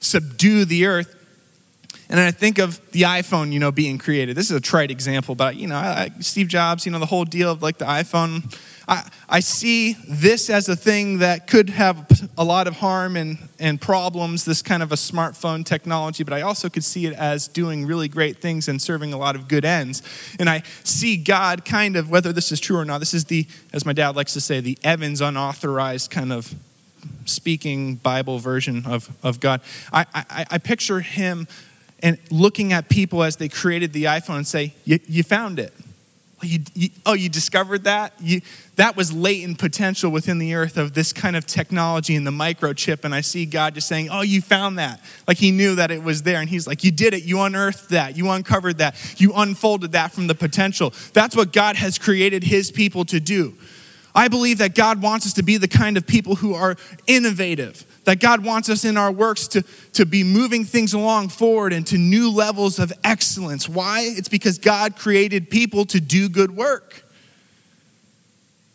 subdue 0.00 0.66
the 0.66 0.84
earth. 0.84 1.16
And 2.10 2.20
I 2.20 2.30
think 2.30 2.58
of 2.58 2.78
the 2.90 3.02
iPhone, 3.02 3.52
you 3.52 3.58
know, 3.58 3.72
being 3.72 3.96
created. 3.96 4.36
This 4.36 4.50
is 4.50 4.56
a 4.56 4.60
trite 4.60 4.90
example, 4.90 5.34
but 5.34 5.56
you 5.56 5.66
know, 5.66 6.08
Steve 6.20 6.48
Jobs, 6.48 6.84
you 6.84 6.92
know, 6.92 6.98
the 6.98 7.06
whole 7.06 7.24
deal 7.24 7.50
of 7.50 7.62
like 7.62 7.78
the 7.78 7.86
iPhone 7.86 8.54
I, 8.88 9.08
I 9.28 9.40
see 9.40 9.96
this 10.08 10.50
as 10.50 10.68
a 10.68 10.76
thing 10.76 11.18
that 11.18 11.46
could 11.46 11.70
have 11.70 12.08
a 12.36 12.44
lot 12.44 12.66
of 12.66 12.76
harm 12.76 13.16
and, 13.16 13.38
and 13.58 13.80
problems, 13.80 14.44
this 14.44 14.62
kind 14.62 14.82
of 14.82 14.92
a 14.92 14.96
smartphone 14.96 15.64
technology, 15.64 16.24
but 16.24 16.32
I 16.32 16.42
also 16.42 16.68
could 16.68 16.84
see 16.84 17.06
it 17.06 17.14
as 17.14 17.48
doing 17.48 17.86
really 17.86 18.08
great 18.08 18.38
things 18.38 18.68
and 18.68 18.80
serving 18.80 19.12
a 19.12 19.16
lot 19.16 19.36
of 19.36 19.48
good 19.48 19.64
ends. 19.64 20.02
And 20.38 20.48
I 20.48 20.62
see 20.84 21.16
God 21.16 21.64
kind 21.64 21.96
of, 21.96 22.10
whether 22.10 22.32
this 22.32 22.52
is 22.52 22.60
true 22.60 22.76
or 22.76 22.84
not, 22.84 22.98
this 22.98 23.14
is 23.14 23.26
the, 23.26 23.46
as 23.72 23.86
my 23.86 23.92
dad 23.92 24.16
likes 24.16 24.32
to 24.34 24.40
say, 24.40 24.60
the 24.60 24.78
Evans 24.82 25.20
unauthorized 25.20 26.10
kind 26.10 26.32
of 26.32 26.54
speaking 27.24 27.96
Bible 27.96 28.38
version 28.38 28.84
of, 28.86 29.10
of 29.22 29.40
God. 29.40 29.60
I, 29.92 30.06
I, 30.14 30.46
I 30.50 30.58
picture 30.58 31.00
him 31.00 31.46
and 32.02 32.18
looking 32.30 32.72
at 32.72 32.88
people 32.88 33.22
as 33.22 33.36
they 33.36 33.48
created 33.48 33.92
the 33.92 34.04
iPhone 34.04 34.36
and 34.36 34.46
say, 34.46 34.74
You 34.84 35.22
found 35.22 35.58
it. 35.58 35.72
You, 36.42 36.60
you, 36.74 36.88
oh, 37.06 37.12
you 37.12 37.28
discovered 37.28 37.84
that? 37.84 38.14
You, 38.20 38.40
that 38.76 38.96
was 38.96 39.12
latent 39.12 39.58
potential 39.58 40.10
within 40.10 40.38
the 40.38 40.54
earth 40.54 40.76
of 40.76 40.92
this 40.92 41.12
kind 41.12 41.36
of 41.36 41.46
technology 41.46 42.16
and 42.16 42.26
the 42.26 42.32
microchip. 42.32 43.04
And 43.04 43.14
I 43.14 43.20
see 43.20 43.46
God 43.46 43.74
just 43.74 43.86
saying, 43.86 44.08
Oh, 44.10 44.22
you 44.22 44.40
found 44.40 44.78
that. 44.78 45.00
Like 45.28 45.38
he 45.38 45.50
knew 45.52 45.76
that 45.76 45.90
it 45.90 46.02
was 46.02 46.22
there. 46.22 46.40
And 46.40 46.48
he's 46.48 46.66
like, 46.66 46.82
You 46.82 46.90
did 46.90 47.14
it. 47.14 47.22
You 47.22 47.40
unearthed 47.40 47.90
that. 47.90 48.16
You 48.16 48.30
uncovered 48.30 48.78
that. 48.78 49.20
You 49.20 49.32
unfolded 49.34 49.92
that 49.92 50.12
from 50.12 50.26
the 50.26 50.34
potential. 50.34 50.92
That's 51.12 51.36
what 51.36 51.52
God 51.52 51.76
has 51.76 51.98
created 51.98 52.42
his 52.42 52.70
people 52.70 53.04
to 53.06 53.20
do. 53.20 53.54
I 54.14 54.28
believe 54.28 54.58
that 54.58 54.74
God 54.74 55.00
wants 55.00 55.26
us 55.26 55.34
to 55.34 55.42
be 55.42 55.56
the 55.56 55.68
kind 55.68 55.96
of 55.96 56.06
people 56.06 56.36
who 56.36 56.54
are 56.54 56.76
innovative, 57.06 57.86
that 58.04 58.20
God 58.20 58.44
wants 58.44 58.68
us 58.68 58.84
in 58.84 58.96
our 58.96 59.12
works 59.12 59.48
to, 59.48 59.62
to 59.92 60.04
be 60.04 60.24
moving 60.24 60.64
things 60.64 60.92
along 60.92 61.28
forward 61.28 61.72
and 61.72 61.86
to 61.88 61.98
new 61.98 62.30
levels 62.30 62.78
of 62.78 62.92
excellence. 63.04 63.68
Why? 63.68 64.02
It's 64.02 64.28
because 64.28 64.58
God 64.58 64.96
created 64.96 65.50
people 65.50 65.84
to 65.86 66.00
do 66.00 66.28
good 66.28 66.56
work. 66.56 67.04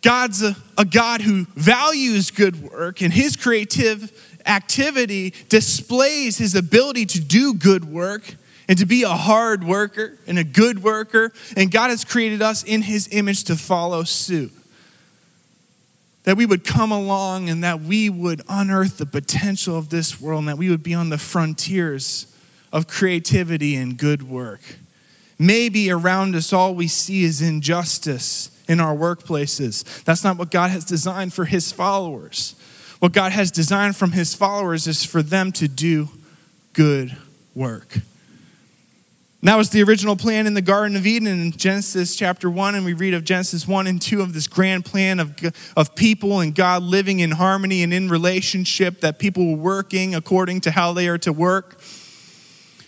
God's 0.01 0.43
a, 0.43 0.55
a 0.77 0.85
God 0.85 1.21
who 1.21 1.45
values 1.55 2.31
good 2.31 2.71
work, 2.71 3.01
and 3.01 3.11
his 3.11 3.35
creative 3.35 4.11
activity 4.45 5.33
displays 5.49 6.37
his 6.37 6.55
ability 6.55 7.05
to 7.07 7.19
do 7.19 7.53
good 7.53 7.83
work 7.83 8.35
and 8.69 8.77
to 8.77 8.85
be 8.85 9.03
a 9.03 9.09
hard 9.09 9.63
worker 9.63 10.17
and 10.27 10.39
a 10.39 10.43
good 10.43 10.83
worker. 10.83 11.33
And 11.57 11.71
God 11.71 11.89
has 11.89 12.05
created 12.05 12.41
us 12.41 12.63
in 12.63 12.81
his 12.81 13.09
image 13.11 13.45
to 13.45 13.57
follow 13.57 14.03
suit 14.03 14.53
that 16.27 16.35
we 16.35 16.45
would 16.45 16.65
come 16.65 16.91
along 16.91 17.47
and 17.47 17.63
that 17.63 17.79
we 17.79 18.09
would 18.09 18.41
unearth 18.49 18.97
the 18.97 19.05
potential 19.05 19.77
of 19.77 19.87
this 19.87 20.19
world 20.19 20.39
and 20.39 20.49
that 20.49 20.57
we 20.57 20.69
would 20.69 20.83
be 20.83 20.93
on 20.93 21.07
the 21.07 21.17
frontiers 21.17 22.27
of 22.73 22.85
creativity 22.85 23.77
and 23.77 23.97
good 23.97 24.21
work. 24.23 24.59
Maybe 25.39 25.89
around 25.89 26.35
us, 26.35 26.51
all 26.51 26.75
we 26.75 26.89
see 26.89 27.23
is 27.23 27.41
injustice 27.41 28.51
in 28.67 28.81
our 28.81 28.93
workplaces. 28.93 30.03
That's 30.03 30.25
not 30.25 30.37
what 30.37 30.51
God 30.51 30.69
has 30.69 30.83
designed 30.83 31.31
for 31.31 31.45
His 31.45 31.71
followers. 31.71 32.55
What 32.99 33.13
God 33.13 33.31
has 33.31 33.49
designed 33.49 33.95
from 33.95 34.11
His 34.11 34.35
followers 34.35 34.85
is 34.85 35.05
for 35.05 35.21
them 35.21 35.53
to 35.53 35.69
do 35.69 36.09
good 36.73 37.15
work. 37.55 37.99
And 39.41 39.49
that 39.49 39.55
was 39.55 39.69
the 39.69 39.83
original 39.83 40.15
plan 40.15 40.47
in 40.47 40.55
the 40.55 40.63
Garden 40.63 40.97
of 40.97 41.05
Eden 41.05 41.27
in 41.27 41.51
Genesis 41.51 42.15
chapter 42.15 42.49
1. 42.49 42.73
And 42.73 42.83
we 42.83 42.93
read 42.93 43.13
of 43.13 43.23
Genesis 43.23 43.67
1 43.67 43.85
and 43.85 44.01
2 44.01 44.21
of 44.21 44.33
this 44.33 44.47
grand 44.47 44.83
plan 44.83 45.19
of, 45.19 45.35
of 45.75 45.93
people 45.93 46.39
and 46.39 46.55
God 46.55 46.81
living 46.81 47.19
in 47.19 47.31
harmony 47.31 47.83
and 47.83 47.93
in 47.93 48.09
relationship, 48.09 49.01
that 49.01 49.19
people 49.19 49.51
were 49.51 49.57
working 49.57 50.15
according 50.15 50.61
to 50.61 50.71
how 50.71 50.91
they 50.91 51.07
are 51.07 51.19
to 51.19 51.31
work. 51.31 51.79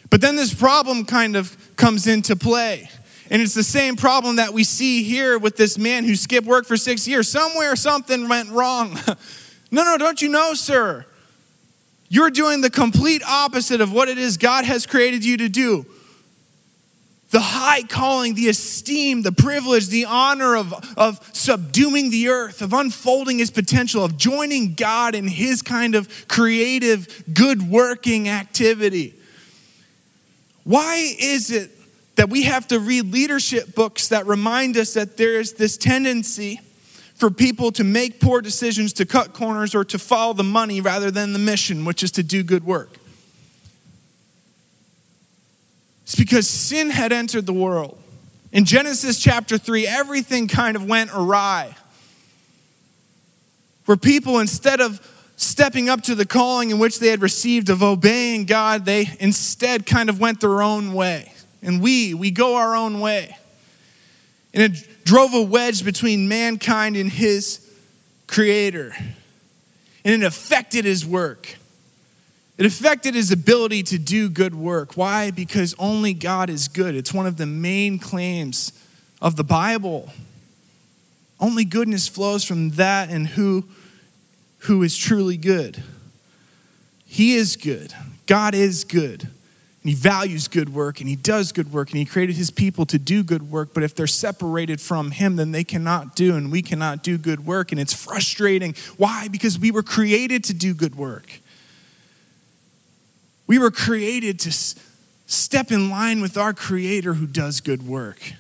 But 0.09 0.21
then 0.21 0.35
this 0.35 0.51
problem 0.51 1.05
kind 1.05 1.35
of 1.35 1.55
comes 1.75 2.07
into 2.07 2.35
play. 2.35 2.89
And 3.29 3.43
it's 3.43 3.53
the 3.53 3.61
same 3.61 3.95
problem 3.95 4.37
that 4.37 4.51
we 4.51 4.63
see 4.63 5.03
here 5.03 5.37
with 5.37 5.55
this 5.55 5.77
man 5.77 6.03
who 6.03 6.15
skipped 6.15 6.47
work 6.47 6.65
for 6.65 6.77
six 6.77 7.07
years. 7.07 7.29
Somewhere 7.29 7.75
something 7.75 8.27
went 8.27 8.49
wrong. 8.49 8.97
no, 9.71 9.83
no, 9.83 9.99
don't 9.99 10.19
you 10.19 10.29
know, 10.29 10.55
sir? 10.55 11.05
You're 12.07 12.31
doing 12.31 12.61
the 12.61 12.71
complete 12.71 13.21
opposite 13.23 13.81
of 13.81 13.93
what 13.93 14.09
it 14.09 14.17
is 14.17 14.37
God 14.37 14.65
has 14.65 14.87
created 14.87 15.23
you 15.23 15.37
to 15.37 15.47
do. 15.47 15.85
The 17.31 17.39
high 17.39 17.83
calling, 17.83 18.33
the 18.33 18.49
esteem, 18.49 19.21
the 19.21 19.31
privilege, 19.31 19.87
the 19.87 20.05
honor 20.05 20.55
of, 20.55 20.73
of 20.97 21.29
subduing 21.31 22.09
the 22.09 22.29
earth, 22.29 22.61
of 22.63 22.73
unfolding 22.73 23.37
his 23.37 23.51
potential, 23.51 24.03
of 24.03 24.17
joining 24.17 24.73
God 24.73 25.13
in 25.13 25.27
his 25.27 25.61
kind 25.61 25.93
of 25.93 26.27
creative, 26.27 27.23
good 27.31 27.61
working 27.61 28.29
activity. 28.29 29.13
Why 30.63 31.15
is 31.19 31.51
it 31.51 31.71
that 32.15 32.29
we 32.29 32.43
have 32.43 32.67
to 32.67 32.79
read 32.79 33.13
leadership 33.13 33.75
books 33.75 34.09
that 34.09 34.25
remind 34.25 34.75
us 34.75 34.95
that 34.95 35.15
there 35.15 35.39
is 35.39 35.53
this 35.53 35.77
tendency 35.77 36.59
for 37.15 37.29
people 37.29 37.71
to 37.73 37.83
make 37.83 38.19
poor 38.19 38.41
decisions, 38.41 38.93
to 38.93 39.05
cut 39.05 39.33
corners, 39.33 39.75
or 39.75 39.83
to 39.85 39.99
follow 39.99 40.33
the 40.33 40.43
money 40.43 40.81
rather 40.81 41.11
than 41.11 41.33
the 41.33 41.39
mission, 41.39 41.85
which 41.85 42.01
is 42.01 42.11
to 42.11 42.23
do 42.23 42.43
good 42.43 42.65
work. 42.65 42.97
It's 46.09 46.15
because 46.15 46.49
sin 46.49 46.89
had 46.89 47.11
entered 47.11 47.45
the 47.45 47.53
world. 47.53 47.95
In 48.51 48.65
Genesis 48.65 49.19
chapter 49.19 49.59
3, 49.59 49.85
everything 49.85 50.47
kind 50.47 50.75
of 50.75 50.83
went 50.83 51.11
awry. 51.13 51.75
Where 53.85 53.95
people, 53.95 54.39
instead 54.39 54.81
of 54.81 54.99
stepping 55.35 55.87
up 55.87 56.01
to 56.05 56.15
the 56.15 56.25
calling 56.25 56.71
in 56.71 56.79
which 56.79 56.97
they 56.97 57.09
had 57.09 57.21
received 57.21 57.69
of 57.69 57.83
obeying 57.83 58.45
God, 58.45 58.85
they 58.85 59.07
instead 59.19 59.85
kind 59.85 60.09
of 60.09 60.19
went 60.19 60.41
their 60.41 60.63
own 60.63 60.93
way. 60.93 61.31
And 61.61 61.79
we, 61.79 62.15
we 62.15 62.31
go 62.31 62.55
our 62.55 62.75
own 62.75 63.01
way. 63.01 63.37
And 64.51 64.63
it 64.63 65.05
drove 65.05 65.35
a 65.35 65.43
wedge 65.43 65.85
between 65.85 66.27
mankind 66.27 66.97
and 66.97 67.11
his 67.11 67.71
creator. 68.25 68.95
And 70.03 70.23
it 70.23 70.23
affected 70.23 70.85
his 70.85 71.05
work. 71.05 71.55
It 72.59 72.65
affected 72.65 73.15
his 73.15 73.31
ability 73.31 73.83
to 73.83 73.97
do 73.97 74.27
good 74.27 74.53
work. 74.53 74.97
Why? 74.97 75.31
Because 75.31 75.73
only 75.79 76.13
God 76.13 76.49
is 76.49 76.67
good. 76.67 76.93
It's 76.93 77.13
one 77.13 77.25
of 77.25 77.37
the 77.37 77.45
main 77.45 77.99
claims 77.99 78.73
of 79.21 79.37
the 79.37 79.45
Bible. 79.45 80.09
Only 81.39 81.63
goodness 81.63 82.09
flows 82.09 82.43
from 82.43 82.71
that 82.71 83.09
and 83.09 83.27
who, 83.27 83.63
who 84.57 84.83
is 84.83 84.97
truly 84.97 85.37
good. 85.37 85.81
He 87.05 87.35
is 87.35 87.55
good. 87.55 87.93
God 88.27 88.53
is 88.53 88.83
good. 88.83 89.21
And 89.21 89.89
he 89.89 89.93
values 89.93 90.49
good 90.49 90.73
work 90.73 90.99
and 90.99 91.07
he 91.07 91.15
does 91.15 91.53
good 91.53 91.71
work 91.71 91.91
and 91.91 91.97
he 91.97 92.03
created 92.03 92.35
his 92.35 92.51
people 92.51 92.85
to 92.87 92.99
do 92.99 93.23
good 93.23 93.49
work. 93.49 93.73
But 93.73 93.83
if 93.83 93.95
they're 93.95 94.05
separated 94.05 94.81
from 94.81 95.11
him, 95.11 95.37
then 95.37 95.53
they 95.53 95.63
cannot 95.63 96.13
do 96.13 96.35
and 96.35 96.51
we 96.51 96.61
cannot 96.61 97.03
do 97.03 97.17
good 97.17 97.45
work. 97.45 97.71
And 97.71 97.79
it's 97.79 97.93
frustrating. 97.93 98.75
Why? 98.97 99.29
Because 99.29 99.57
we 99.57 99.71
were 99.71 99.81
created 99.81 100.43
to 100.43 100.53
do 100.53 100.73
good 100.73 100.95
work. 100.95 101.39
We 103.49 103.57
were 103.57 103.71
created 103.71 104.37
to 104.41 104.51
step 105.25 105.71
in 105.71 105.89
line 105.89 106.21
with 106.21 106.37
our 106.37 106.53
Creator 106.53 107.15
who 107.15 107.25
does 107.25 107.61
good 107.61 107.81
work. 107.81 108.33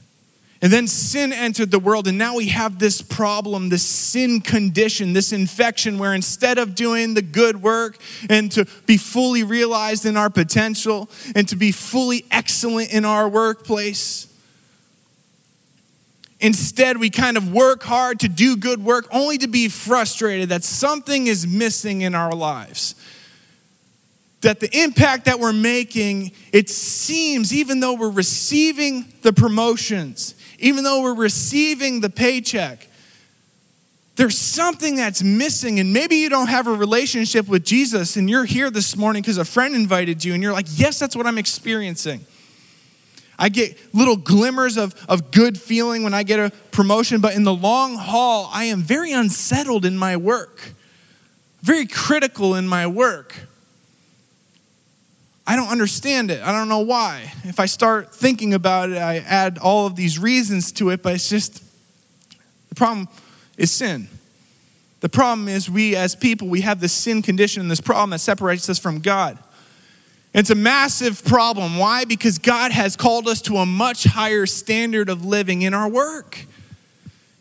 And 0.61 0.71
then 0.71 0.85
sin 0.85 1.33
entered 1.33 1.71
the 1.71 1.79
world, 1.79 2.07
and 2.07 2.15
now 2.15 2.35
we 2.35 2.49
have 2.49 2.77
this 2.77 3.01
problem, 3.01 3.69
this 3.69 3.81
sin 3.81 4.39
condition, 4.39 5.13
this 5.13 5.33
infection 5.33 5.97
where 5.97 6.13
instead 6.13 6.59
of 6.59 6.75
doing 6.75 7.15
the 7.15 7.23
good 7.23 7.63
work 7.63 7.97
and 8.29 8.51
to 8.51 8.65
be 8.85 8.97
fully 8.97 9.43
realized 9.43 10.05
in 10.05 10.15
our 10.15 10.29
potential 10.29 11.09
and 11.33 11.47
to 11.47 11.55
be 11.55 11.71
fully 11.71 12.23
excellent 12.29 12.93
in 12.93 13.03
our 13.03 13.27
workplace, 13.27 14.31
instead 16.39 16.97
we 16.97 17.09
kind 17.09 17.35
of 17.35 17.51
work 17.51 17.81
hard 17.81 18.19
to 18.19 18.27
do 18.27 18.55
good 18.55 18.83
work 18.83 19.07
only 19.11 19.39
to 19.39 19.47
be 19.47 19.69
frustrated 19.69 20.49
that 20.49 20.63
something 20.63 21.25
is 21.25 21.47
missing 21.47 22.01
in 22.01 22.13
our 22.13 22.35
lives 22.35 22.93
that 24.49 24.59
the 24.59 24.81
impact 24.81 25.25
that 25.25 25.39
we're 25.39 25.53
making, 25.53 26.31
it 26.51 26.71
seems, 26.71 27.53
even 27.53 27.79
though 27.79 27.93
we're 27.93 28.09
receiving 28.09 29.05
the 29.21 29.31
promotions, 29.31 30.33
even 30.57 30.83
though 30.83 31.03
we're 31.03 31.13
receiving 31.13 32.01
the 32.01 32.09
paycheck, 32.09 32.87
there's 34.15 34.39
something 34.39 34.95
that's 34.95 35.21
missing. 35.21 35.79
And 35.79 35.93
maybe 35.93 36.15
you 36.15 36.29
don't 36.29 36.47
have 36.47 36.65
a 36.65 36.73
relationship 36.73 37.47
with 37.47 37.63
Jesus 37.63 38.17
and 38.17 38.27
you're 38.27 38.43
here 38.43 38.71
this 38.71 38.97
morning 38.97 39.21
because 39.21 39.37
a 39.37 39.45
friend 39.45 39.75
invited 39.75 40.25
you 40.25 40.33
and 40.33 40.41
you're 40.41 40.51
like, 40.51 40.65
yes, 40.67 40.97
that's 40.97 41.15
what 41.15 41.27
I'm 41.27 41.37
experiencing. 41.37 42.25
I 43.37 43.49
get 43.49 43.77
little 43.93 44.17
glimmers 44.17 44.77
of, 44.77 44.95
of 45.07 45.29
good 45.29 45.61
feeling 45.61 46.01
when 46.01 46.15
I 46.15 46.23
get 46.23 46.39
a 46.39 46.49
promotion, 46.71 47.21
but 47.21 47.35
in 47.35 47.43
the 47.43 47.53
long 47.53 47.97
haul, 47.97 48.49
I 48.51 48.63
am 48.63 48.81
very 48.81 49.11
unsettled 49.11 49.85
in 49.85 49.95
my 49.95 50.17
work, 50.17 50.73
very 51.61 51.85
critical 51.85 52.55
in 52.55 52.67
my 52.67 52.87
work. 52.87 53.35
I 55.49 55.55
don't 55.55 55.69
understand 55.69 56.29
it. 56.29 56.43
I 56.43 56.51
don't 56.51 56.69
know 56.69 56.81
why. 56.81 57.33
If 57.43 57.59
I 57.59 57.65
start 57.65 58.13
thinking 58.13 58.53
about 58.53 58.91
it, 58.91 58.99
I 58.99 59.17
add 59.17 59.57
all 59.57 59.87
of 59.87 59.95
these 59.95 60.19
reasons 60.19 60.71
to 60.73 60.91
it, 60.91 61.01
but 61.01 61.15
it's 61.15 61.27
just 61.27 61.63
the 62.69 62.75
problem 62.75 63.07
is 63.57 63.71
sin. 63.71 64.09
The 64.99 65.09
problem 65.09 65.47
is 65.47 65.67
we 65.67 65.95
as 65.95 66.15
people, 66.15 66.49
we 66.49 66.61
have 66.61 66.79
this 66.79 66.93
sin 66.93 67.23
condition 67.23 67.63
and 67.63 67.71
this 67.71 67.81
problem 67.81 68.11
that 68.11 68.19
separates 68.19 68.69
us 68.69 68.77
from 68.77 68.99
God. 68.99 69.39
It's 70.35 70.51
a 70.51 70.55
massive 70.55 71.25
problem. 71.25 71.79
Why? 71.79 72.05
Because 72.05 72.37
God 72.37 72.71
has 72.71 72.95
called 72.95 73.27
us 73.27 73.41
to 73.43 73.57
a 73.57 73.65
much 73.65 74.03
higher 74.03 74.45
standard 74.45 75.09
of 75.09 75.25
living 75.25 75.63
in 75.63 75.73
our 75.73 75.89
work. 75.89 76.45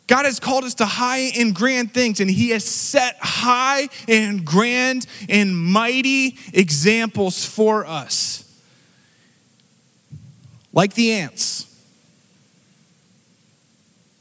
God 0.09 0.25
has 0.25 0.41
called 0.41 0.65
us 0.65 0.75
to 0.77 0.87
high 0.87 1.31
and 1.39 1.55
grand 1.55 1.93
things, 1.93 2.19
and 2.19 2.31
He 2.31 2.51
has 2.51 2.65
set 2.65 3.19
high 3.21 3.89
and 4.09 4.45
grand 4.45 5.07
and 5.29 5.57
mighty 5.57 6.39
examples 6.53 7.45
for 7.45 7.87
us. 7.87 8.45
Like 10.73 10.95
the 10.95 11.13
ants. 11.13 11.67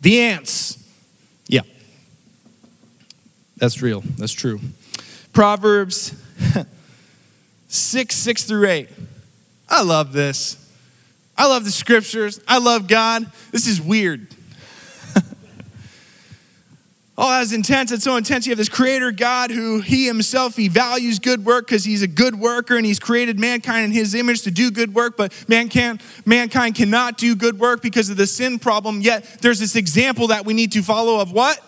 The 0.01 0.21
ants. 0.21 0.77
Yeah. 1.47 1.61
That's 3.55 3.81
real. 3.81 4.01
That's 4.01 4.33
true. 4.33 4.59
Proverbs 5.31 6.13
6, 7.69 8.15
6 8.15 8.43
through 8.43 8.67
8. 8.67 8.89
I 9.69 9.83
love 9.83 10.11
this. 10.11 10.57
I 11.37 11.47
love 11.47 11.63
the 11.63 11.71
scriptures. 11.71 12.41
I 12.47 12.57
love 12.57 12.87
God. 12.87 13.31
This 13.51 13.67
is 13.67 13.81
weird. 13.81 14.35
Oh, 17.19 17.29
that's 17.29 17.51
intense. 17.51 17.91
It's 17.91 18.03
so 18.03 18.15
intense. 18.15 18.45
You 18.45 18.51
have 18.51 18.59
this 18.59 18.69
creator 18.69 19.11
God 19.11 19.49
who 19.49 19.81
he 19.81 20.05
himself, 20.05 20.55
he 20.55 20.67
values 20.67 21.17
good 21.17 21.43
work 21.43 21.65
because 21.65 21.83
he's 21.83 22.03
a 22.03 22.07
good 22.07 22.35
worker 22.39 22.77
and 22.77 22.85
he's 22.85 22.99
created 22.99 23.39
mankind 23.39 23.85
in 23.85 23.91
his 23.91 24.13
image 24.13 24.43
to 24.43 24.51
do 24.51 24.69
good 24.69 24.93
work, 24.93 25.17
but 25.17 25.33
mankind, 25.47 25.99
mankind 26.25 26.75
cannot 26.75 27.17
do 27.17 27.35
good 27.35 27.57
work 27.57 27.81
because 27.81 28.11
of 28.11 28.17
the 28.17 28.27
sin 28.27 28.59
problem. 28.59 29.01
Yet 29.01 29.23
there's 29.41 29.57
this 29.57 29.75
example 29.75 30.27
that 30.27 30.45
we 30.45 30.53
need 30.53 30.73
to 30.73 30.83
follow 30.83 31.19
of 31.19 31.31
what? 31.31 31.59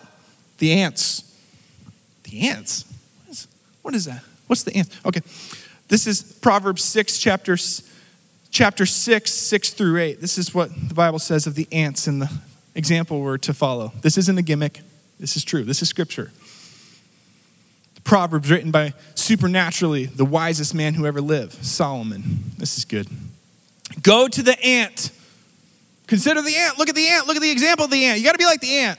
The 0.58 0.72
ants. 0.72 1.24
The 2.22 2.48
ants? 2.48 2.84
What 3.24 3.32
is, 3.32 3.48
what 3.82 3.94
is 3.94 4.04
that? 4.04 4.22
What's 4.46 4.62
the 4.62 4.76
ants? 4.76 5.00
Okay. 5.04 5.20
This 5.88 6.06
is 6.06 6.22
Proverbs 6.22 6.84
6, 6.84 7.18
chapter, 7.18 7.56
chapter 8.52 8.86
6, 8.86 9.32
6 9.32 9.70
through 9.70 9.98
8. 9.98 10.20
This 10.20 10.38
is 10.38 10.54
what 10.54 10.70
the 10.88 10.94
Bible 10.94 11.18
says 11.18 11.48
of 11.48 11.56
the 11.56 11.66
ants 11.72 12.06
and 12.06 12.22
the 12.22 12.30
example 12.76 13.20
we're 13.20 13.38
to 13.38 13.52
follow. 13.52 13.92
This 14.02 14.16
isn't 14.16 14.38
a 14.38 14.42
gimmick. 14.42 14.82
This 15.20 15.36
is 15.36 15.44
true. 15.44 15.64
This 15.64 15.82
is 15.82 15.88
scripture. 15.88 16.32
The 17.94 18.00
Proverbs 18.00 18.50
written 18.50 18.70
by 18.70 18.94
supernaturally 19.14 20.06
the 20.06 20.24
wisest 20.24 20.74
man 20.74 20.94
who 20.94 21.04
ever 21.04 21.20
lived, 21.20 21.64
Solomon. 21.64 22.52
This 22.56 22.78
is 22.78 22.86
good. 22.86 23.06
Go 24.02 24.26
to 24.26 24.42
the 24.42 24.58
ant. 24.64 25.12
Consider 26.06 26.40
the 26.40 26.56
ant. 26.56 26.78
Look 26.78 26.88
at 26.88 26.94
the 26.94 27.06
ant. 27.06 27.26
Look 27.26 27.36
at 27.36 27.42
the 27.42 27.50
example 27.50 27.84
of 27.84 27.90
the 27.90 28.04
ant. 28.06 28.18
You 28.18 28.24
got 28.24 28.32
to 28.32 28.38
be 28.38 28.46
like 28.46 28.62
the 28.62 28.78
ant. 28.78 28.98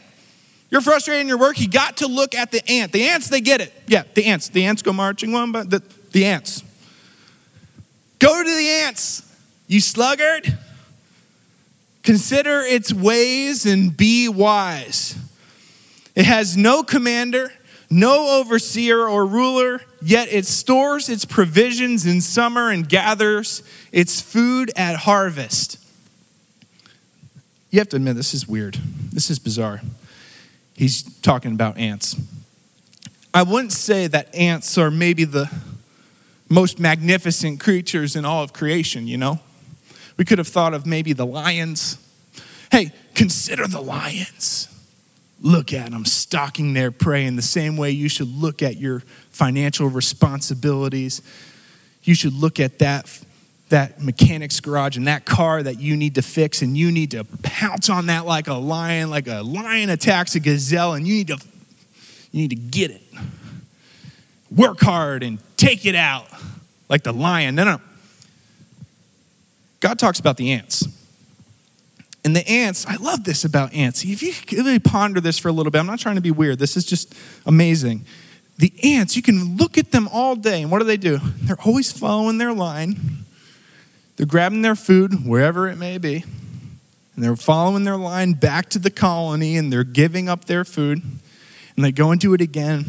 You're 0.69 0.81
frustrated 0.81 1.21
in 1.21 1.27
your 1.27 1.39
work. 1.39 1.59
You 1.59 1.67
got 1.67 1.97
to 1.97 2.07
look 2.07 2.35
at 2.35 2.51
the 2.51 2.61
ant. 2.69 2.91
The 2.91 3.09
ants, 3.09 3.27
they 3.27 3.41
get 3.41 3.59
it. 3.59 3.73
Yeah, 3.87 4.03
the 4.13 4.25
ants. 4.25 4.47
The 4.49 4.65
ants 4.65 4.81
go 4.81 4.93
marching 4.93 5.31
one, 5.31 5.51
but 5.51 5.69
the, 5.69 5.81
the 6.11 6.25
ants. 6.25 6.63
Go 8.19 8.43
to 8.43 8.55
the 8.55 8.69
ants, 8.69 9.23
you 9.67 9.81
sluggard. 9.81 10.57
Consider 12.03 12.61
its 12.61 12.93
ways 12.93 13.65
and 13.65 13.97
be 13.97 14.29
wise. 14.29 15.17
It 16.15 16.25
has 16.25 16.57
no 16.57 16.83
commander, 16.83 17.51
no 17.89 18.39
overseer 18.39 19.07
or 19.07 19.25
ruler, 19.25 19.81
yet 20.01 20.27
it 20.31 20.45
stores 20.45 21.09
its 21.09 21.25
provisions 21.25 22.05
in 22.05 22.21
summer 22.21 22.69
and 22.69 22.87
gathers 22.87 23.63
its 23.91 24.21
food 24.21 24.71
at 24.75 24.97
harvest. 24.97 25.77
You 27.69 27.79
have 27.79 27.89
to 27.89 27.95
admit, 27.95 28.15
this 28.15 28.33
is 28.33 28.47
weird. 28.47 28.77
This 29.11 29.29
is 29.29 29.39
bizarre. 29.39 29.81
He's 30.75 31.03
talking 31.19 31.53
about 31.53 31.77
ants. 31.77 32.15
I 33.33 33.43
wouldn't 33.43 33.71
say 33.71 34.07
that 34.07 34.33
ants 34.35 34.77
are 34.77 34.91
maybe 34.91 35.23
the 35.23 35.49
most 36.49 36.79
magnificent 36.79 37.61
creatures 37.61 38.17
in 38.17 38.25
all 38.25 38.43
of 38.43 38.51
creation, 38.51 39.07
you 39.07 39.17
know? 39.17 39.39
We 40.17 40.25
could 40.25 40.37
have 40.37 40.49
thought 40.49 40.73
of 40.73 40.85
maybe 40.85 41.13
the 41.13 41.25
lions. 41.25 41.97
Hey, 42.71 42.91
consider 43.15 43.67
the 43.67 43.81
lions. 43.81 44.67
Look 45.41 45.73
at 45.73 45.89
them 45.91 46.05
stalking 46.05 46.73
their 46.73 46.91
prey 46.91 47.25
in 47.25 47.35
the 47.35 47.41
same 47.41 47.75
way 47.75 47.91
you 47.91 48.09
should 48.09 48.27
look 48.27 48.61
at 48.61 48.77
your 48.77 49.01
financial 49.31 49.87
responsibilities. 49.87 51.21
You 52.03 52.13
should 52.13 52.33
look 52.33 52.59
at 52.59 52.77
that, 52.79 53.19
that 53.69 54.01
mechanic's 54.01 54.59
garage 54.59 54.97
and 54.97 55.07
that 55.07 55.25
car 55.25 55.63
that 55.63 55.79
you 55.79 55.97
need 55.97 56.15
to 56.15 56.21
fix, 56.21 56.61
and 56.61 56.77
you 56.77 56.91
need 56.91 57.11
to 57.11 57.23
pounce 57.41 57.89
on 57.89 58.05
that 58.05 58.27
like 58.27 58.47
a 58.47 58.53
lion, 58.53 59.09
like 59.09 59.27
a 59.27 59.41
lion 59.41 59.89
attacks 59.89 60.35
a 60.35 60.39
gazelle, 60.39 60.93
and 60.93 61.07
you 61.07 61.15
need 61.15 61.27
to, 61.27 61.37
you 62.31 62.41
need 62.41 62.51
to 62.51 62.55
get 62.55 62.91
it. 62.91 63.01
Work 64.55 64.81
hard 64.81 65.23
and 65.23 65.39
take 65.57 65.85
it 65.85 65.95
out 65.95 66.27
like 66.87 67.03
the 67.03 67.13
lion. 67.13 67.55
No, 67.55 67.63
no. 67.63 67.81
God 69.79 69.97
talks 69.97 70.19
about 70.19 70.37
the 70.37 70.51
ants. 70.51 70.87
And 72.23 72.35
the 72.35 72.47
ants, 72.47 72.85
I 72.87 72.97
love 72.97 73.23
this 73.23 73.45
about 73.45 73.73
ants. 73.73 74.03
If 74.03 74.21
you 74.21 74.33
really 74.63 74.79
ponder 74.79 75.19
this 75.19 75.39
for 75.39 75.47
a 75.47 75.51
little 75.51 75.71
bit, 75.71 75.79
I'm 75.79 75.87
not 75.87 75.99
trying 75.99 76.15
to 76.15 76.21
be 76.21 76.29
weird. 76.29 76.59
This 76.59 76.77
is 76.77 76.85
just 76.85 77.15
amazing. 77.45 78.05
The 78.57 78.71
ants, 78.83 79.15
you 79.15 79.23
can 79.23 79.57
look 79.57 79.77
at 79.79 79.91
them 79.91 80.07
all 80.07 80.35
day, 80.35 80.61
and 80.61 80.69
what 80.69 80.79
do 80.79 80.85
they 80.85 80.97
do? 80.97 81.19
They're 81.41 81.59
always 81.65 81.91
following 81.91 82.37
their 82.37 82.53
line. 82.53 83.25
They're 84.17 84.27
grabbing 84.27 84.61
their 84.61 84.75
food, 84.75 85.25
wherever 85.25 85.67
it 85.67 85.77
may 85.77 85.97
be, 85.97 86.23
and 87.15 87.23
they're 87.23 87.35
following 87.35 87.85
their 87.85 87.97
line 87.97 88.33
back 88.33 88.69
to 88.69 88.77
the 88.77 88.91
colony, 88.91 89.57
and 89.57 89.73
they're 89.73 89.83
giving 89.83 90.29
up 90.29 90.45
their 90.45 90.63
food, 90.63 91.01
and 91.75 91.83
they 91.83 91.91
go 91.91 92.11
and 92.11 92.21
do 92.21 92.35
it 92.35 92.41
again. 92.41 92.85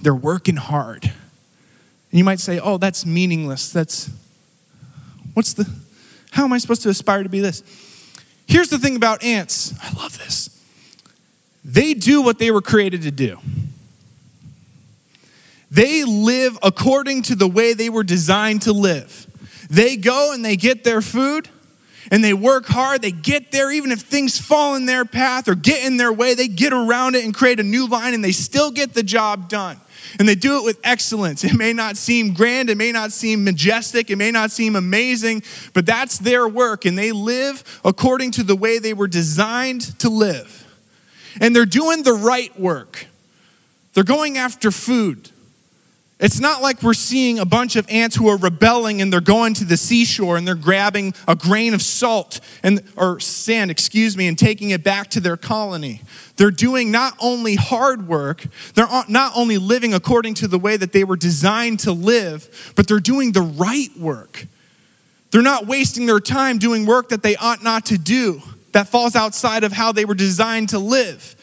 They're 0.00 0.14
working 0.14 0.56
hard. 0.56 1.04
And 1.04 2.18
you 2.18 2.24
might 2.24 2.40
say, 2.40 2.58
oh, 2.58 2.78
that's 2.78 3.04
meaningless. 3.04 3.70
That's, 3.70 4.08
what's 5.34 5.52
the, 5.52 5.70
how 6.30 6.44
am 6.44 6.52
I 6.54 6.58
supposed 6.58 6.82
to 6.82 6.88
aspire 6.88 7.22
to 7.24 7.28
be 7.28 7.40
this? 7.40 7.62
Here's 8.50 8.68
the 8.68 8.78
thing 8.78 8.96
about 8.96 9.22
ants 9.22 9.72
I 9.80 9.92
love 9.92 10.18
this. 10.18 10.50
They 11.64 11.94
do 11.94 12.20
what 12.20 12.40
they 12.40 12.50
were 12.50 12.60
created 12.60 13.02
to 13.02 13.12
do. 13.12 13.38
They 15.70 16.02
live 16.02 16.58
according 16.60 17.22
to 17.22 17.36
the 17.36 17.46
way 17.46 17.74
they 17.74 17.88
were 17.88 18.02
designed 18.02 18.62
to 18.62 18.72
live. 18.72 19.28
They 19.70 19.96
go 19.96 20.32
and 20.34 20.44
they 20.44 20.56
get 20.56 20.82
their 20.82 21.00
food 21.00 21.48
and 22.10 22.24
they 22.24 22.34
work 22.34 22.66
hard. 22.66 23.02
They 23.02 23.12
get 23.12 23.52
there, 23.52 23.70
even 23.70 23.92
if 23.92 24.00
things 24.00 24.40
fall 24.40 24.74
in 24.74 24.84
their 24.84 25.04
path 25.04 25.46
or 25.46 25.54
get 25.54 25.84
in 25.86 25.96
their 25.96 26.12
way, 26.12 26.34
they 26.34 26.48
get 26.48 26.72
around 26.72 27.14
it 27.14 27.24
and 27.24 27.32
create 27.32 27.60
a 27.60 27.62
new 27.62 27.86
line 27.86 28.14
and 28.14 28.24
they 28.24 28.32
still 28.32 28.72
get 28.72 28.94
the 28.94 29.04
job 29.04 29.48
done. 29.48 29.80
And 30.18 30.28
they 30.28 30.34
do 30.34 30.58
it 30.58 30.64
with 30.64 30.80
excellence. 30.84 31.44
It 31.44 31.56
may 31.56 31.72
not 31.72 31.96
seem 31.96 32.34
grand, 32.34 32.70
it 32.70 32.76
may 32.76 32.92
not 32.92 33.12
seem 33.12 33.44
majestic, 33.44 34.10
it 34.10 34.16
may 34.16 34.30
not 34.30 34.50
seem 34.50 34.76
amazing, 34.76 35.42
but 35.72 35.86
that's 35.86 36.18
their 36.18 36.48
work. 36.48 36.84
And 36.84 36.98
they 36.98 37.12
live 37.12 37.80
according 37.84 38.32
to 38.32 38.42
the 38.42 38.56
way 38.56 38.78
they 38.78 38.94
were 38.94 39.08
designed 39.08 39.98
to 40.00 40.08
live. 40.08 40.66
And 41.40 41.54
they're 41.54 41.66
doing 41.66 42.02
the 42.02 42.12
right 42.14 42.58
work. 42.58 43.06
They're 43.94 44.04
going 44.04 44.36
after 44.36 44.70
food. 44.70 45.30
It's 46.20 46.38
not 46.38 46.60
like 46.60 46.82
we're 46.82 46.92
seeing 46.92 47.38
a 47.38 47.46
bunch 47.46 47.76
of 47.76 47.88
ants 47.88 48.14
who 48.14 48.28
are 48.28 48.36
rebelling 48.36 49.00
and 49.00 49.10
they're 49.10 49.22
going 49.22 49.54
to 49.54 49.64
the 49.64 49.78
seashore 49.78 50.36
and 50.36 50.46
they're 50.46 50.54
grabbing 50.54 51.14
a 51.26 51.34
grain 51.34 51.72
of 51.72 51.80
salt 51.80 52.40
and 52.62 52.82
or 52.94 53.18
sand, 53.20 53.70
excuse 53.70 54.18
me, 54.18 54.28
and 54.28 54.38
taking 54.38 54.68
it 54.68 54.84
back 54.84 55.08
to 55.10 55.20
their 55.20 55.38
colony. 55.38 56.02
They're 56.36 56.50
doing 56.50 56.90
not 56.90 57.14
only 57.20 57.54
hard 57.54 58.06
work, 58.06 58.46
they're 58.74 58.86
not 59.08 59.32
only 59.34 59.56
living 59.56 59.94
according 59.94 60.34
to 60.34 60.48
the 60.48 60.58
way 60.58 60.76
that 60.76 60.92
they 60.92 61.04
were 61.04 61.16
designed 61.16 61.80
to 61.80 61.92
live, 61.92 62.72
but 62.76 62.86
they're 62.86 63.00
doing 63.00 63.32
the 63.32 63.40
right 63.40 63.90
work. 63.98 64.46
They're 65.30 65.40
not 65.40 65.66
wasting 65.66 66.04
their 66.04 66.20
time 66.20 66.58
doing 66.58 66.84
work 66.84 67.08
that 67.10 67.22
they 67.22 67.36
ought 67.36 67.62
not 67.62 67.86
to 67.86 67.96
do, 67.96 68.42
that 68.72 68.88
falls 68.88 69.16
outside 69.16 69.64
of 69.64 69.72
how 69.72 69.92
they 69.92 70.04
were 70.04 70.14
designed 70.14 70.68
to 70.70 70.78
live. 70.78 71.34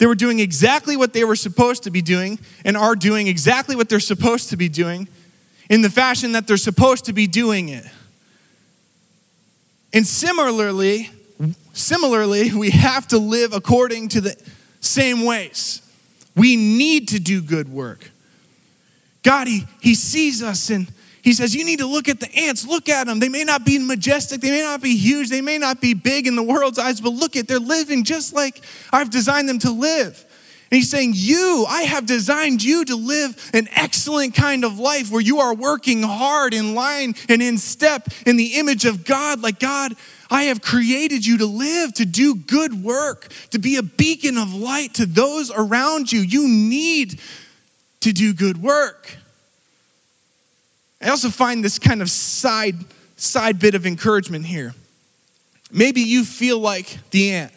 They 0.00 0.06
were 0.06 0.14
doing 0.14 0.40
exactly 0.40 0.96
what 0.96 1.12
they 1.12 1.24
were 1.24 1.36
supposed 1.36 1.82
to 1.82 1.90
be 1.90 2.00
doing 2.00 2.38
and 2.64 2.74
are 2.74 2.96
doing 2.96 3.26
exactly 3.26 3.76
what 3.76 3.90
they're 3.90 4.00
supposed 4.00 4.48
to 4.48 4.56
be 4.56 4.66
doing 4.66 5.08
in 5.68 5.82
the 5.82 5.90
fashion 5.90 6.32
that 6.32 6.46
they're 6.46 6.56
supposed 6.56 7.04
to 7.04 7.12
be 7.12 7.26
doing 7.26 7.68
it. 7.68 7.84
And 9.92 10.06
similarly, 10.06 11.10
similarly, 11.74 12.50
we 12.54 12.70
have 12.70 13.08
to 13.08 13.18
live 13.18 13.52
according 13.52 14.08
to 14.08 14.22
the 14.22 14.42
same 14.80 15.26
ways. 15.26 15.82
We 16.34 16.56
need 16.56 17.08
to 17.08 17.20
do 17.20 17.42
good 17.42 17.68
work. 17.68 18.10
God, 19.22 19.48
He, 19.48 19.66
he 19.82 19.94
sees 19.94 20.42
us 20.42 20.70
and 20.70 20.90
he 21.22 21.32
says, 21.32 21.54
You 21.54 21.64
need 21.64 21.80
to 21.80 21.86
look 21.86 22.08
at 22.08 22.20
the 22.20 22.32
ants. 22.34 22.66
Look 22.66 22.88
at 22.88 23.06
them. 23.06 23.20
They 23.20 23.28
may 23.28 23.44
not 23.44 23.64
be 23.64 23.78
majestic, 23.78 24.40
they 24.40 24.50
may 24.50 24.62
not 24.62 24.80
be 24.80 24.96
huge, 24.96 25.28
they 25.28 25.40
may 25.40 25.58
not 25.58 25.80
be 25.80 25.94
big 25.94 26.26
in 26.26 26.36
the 26.36 26.42
world's 26.42 26.78
eyes, 26.78 27.00
but 27.00 27.10
look 27.10 27.36
at 27.36 27.48
they're 27.48 27.58
living 27.58 28.04
just 28.04 28.32
like 28.32 28.60
I've 28.92 29.10
designed 29.10 29.48
them 29.48 29.58
to 29.60 29.70
live. 29.70 30.24
And 30.70 30.76
he's 30.76 30.90
saying, 30.90 31.12
You, 31.16 31.66
I 31.68 31.82
have 31.82 32.06
designed 32.06 32.62
you 32.62 32.84
to 32.84 32.94
live 32.94 33.50
an 33.52 33.68
excellent 33.74 34.34
kind 34.34 34.64
of 34.64 34.78
life 34.78 35.10
where 35.10 35.20
you 35.20 35.40
are 35.40 35.54
working 35.54 36.02
hard 36.02 36.54
in 36.54 36.74
line 36.74 37.14
and 37.28 37.42
in 37.42 37.58
step 37.58 38.06
in 38.24 38.36
the 38.36 38.58
image 38.58 38.84
of 38.84 39.04
God. 39.04 39.42
Like, 39.42 39.58
God, 39.58 39.94
I 40.30 40.44
have 40.44 40.62
created 40.62 41.26
you 41.26 41.38
to 41.38 41.46
live, 41.46 41.92
to 41.94 42.04
do 42.06 42.36
good 42.36 42.84
work, 42.84 43.32
to 43.50 43.58
be 43.58 43.76
a 43.76 43.82
beacon 43.82 44.38
of 44.38 44.54
light 44.54 44.94
to 44.94 45.06
those 45.06 45.50
around 45.50 46.12
you. 46.12 46.20
You 46.20 46.48
need 46.48 47.20
to 48.00 48.12
do 48.12 48.32
good 48.32 48.62
work. 48.62 49.16
I 51.00 51.08
also 51.08 51.30
find 51.30 51.64
this 51.64 51.78
kind 51.78 52.02
of 52.02 52.10
side, 52.10 52.76
side 53.16 53.58
bit 53.58 53.74
of 53.74 53.86
encouragement 53.86 54.46
here. 54.46 54.74
Maybe 55.72 56.00
you 56.00 56.24
feel 56.24 56.58
like 56.58 56.98
the 57.10 57.32
ant. 57.32 57.52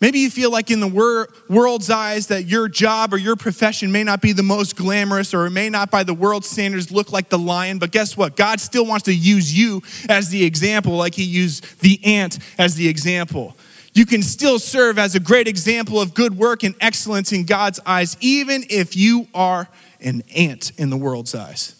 Maybe 0.00 0.20
you 0.20 0.30
feel 0.30 0.50
like 0.50 0.70
in 0.70 0.80
the 0.80 0.88
wor- 0.88 1.28
world's 1.50 1.90
eyes 1.90 2.28
that 2.28 2.44
your 2.44 2.68
job 2.68 3.12
or 3.12 3.18
your 3.18 3.36
profession 3.36 3.92
may 3.92 4.02
not 4.02 4.22
be 4.22 4.32
the 4.32 4.42
most 4.42 4.74
glamorous 4.74 5.34
or 5.34 5.44
it 5.44 5.50
may 5.50 5.68
not 5.68 5.90
by 5.90 6.04
the 6.04 6.14
world's 6.14 6.48
standards 6.48 6.90
look 6.90 7.12
like 7.12 7.28
the 7.28 7.38
lion, 7.38 7.78
but 7.78 7.90
guess 7.90 8.16
what? 8.16 8.34
God 8.34 8.60
still 8.60 8.86
wants 8.86 9.04
to 9.04 9.14
use 9.14 9.56
you 9.56 9.82
as 10.08 10.30
the 10.30 10.42
example, 10.42 10.96
like 10.96 11.14
he 11.14 11.24
used 11.24 11.80
the 11.80 12.00
ant 12.02 12.38
as 12.56 12.76
the 12.76 12.88
example. 12.88 13.54
You 13.92 14.06
can 14.06 14.22
still 14.22 14.58
serve 14.58 14.98
as 14.98 15.14
a 15.14 15.20
great 15.20 15.48
example 15.48 16.00
of 16.00 16.14
good 16.14 16.38
work 16.38 16.62
and 16.62 16.74
excellence 16.80 17.32
in 17.32 17.44
God's 17.44 17.80
eyes, 17.84 18.16
even 18.20 18.64
if 18.70 18.96
you 18.96 19.28
are 19.34 19.68
an 20.00 20.22
ant 20.34 20.72
in 20.78 20.88
the 20.88 20.96
world's 20.96 21.34
eyes. 21.34 21.79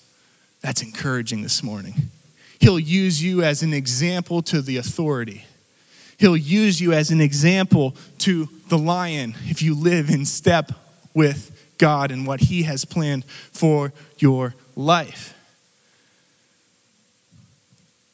That's 0.61 0.83
encouraging 0.83 1.43
this 1.43 1.63
morning. 1.63 1.95
He'll 2.59 2.79
use 2.79 3.23
you 3.23 3.43
as 3.43 3.63
an 3.63 3.73
example 3.73 4.43
to 4.43 4.61
the 4.61 4.77
authority. 4.77 5.45
He'll 6.19 6.37
use 6.37 6.81
you 6.81 6.93
as 6.93 7.11
an 7.11 7.21
example 7.21 7.97
to 8.19 8.49
the 8.69 8.77
lion 8.77 9.35
if 9.47 9.63
you 9.63 9.75
live 9.75 10.11
in 10.11 10.27
step 10.27 10.73
with 11.15 11.75
God 11.79 12.11
and 12.11 12.27
what 12.27 12.41
He 12.41 12.65
has 12.65 12.85
planned 12.85 13.25
for 13.25 13.93
your 14.19 14.55
life. 14.77 15.35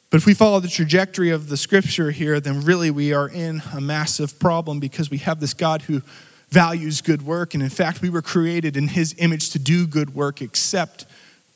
But 0.09 0.17
if 0.21 0.25
we 0.25 0.33
follow 0.33 0.61
the 0.61 0.69
trajectory 0.69 1.31
of 1.31 1.49
the 1.49 1.57
scripture 1.57 2.11
here, 2.11 2.39
then 2.39 2.61
really 2.61 2.89
we 2.89 3.11
are 3.11 3.27
in 3.27 3.61
a 3.73 3.81
massive 3.81 4.39
problem 4.39 4.79
because 4.79 5.11
we 5.11 5.17
have 5.17 5.41
this 5.41 5.53
God 5.53 5.81
who 5.81 6.01
values 6.49 7.01
good 7.01 7.23
work. 7.23 7.53
And 7.53 7.61
in 7.61 7.69
fact, 7.69 8.01
we 8.01 8.09
were 8.09 8.21
created 8.21 8.77
in 8.77 8.87
His 8.87 9.13
image 9.17 9.49
to 9.49 9.59
do 9.59 9.85
good 9.85 10.15
work, 10.15 10.41
except 10.41 11.05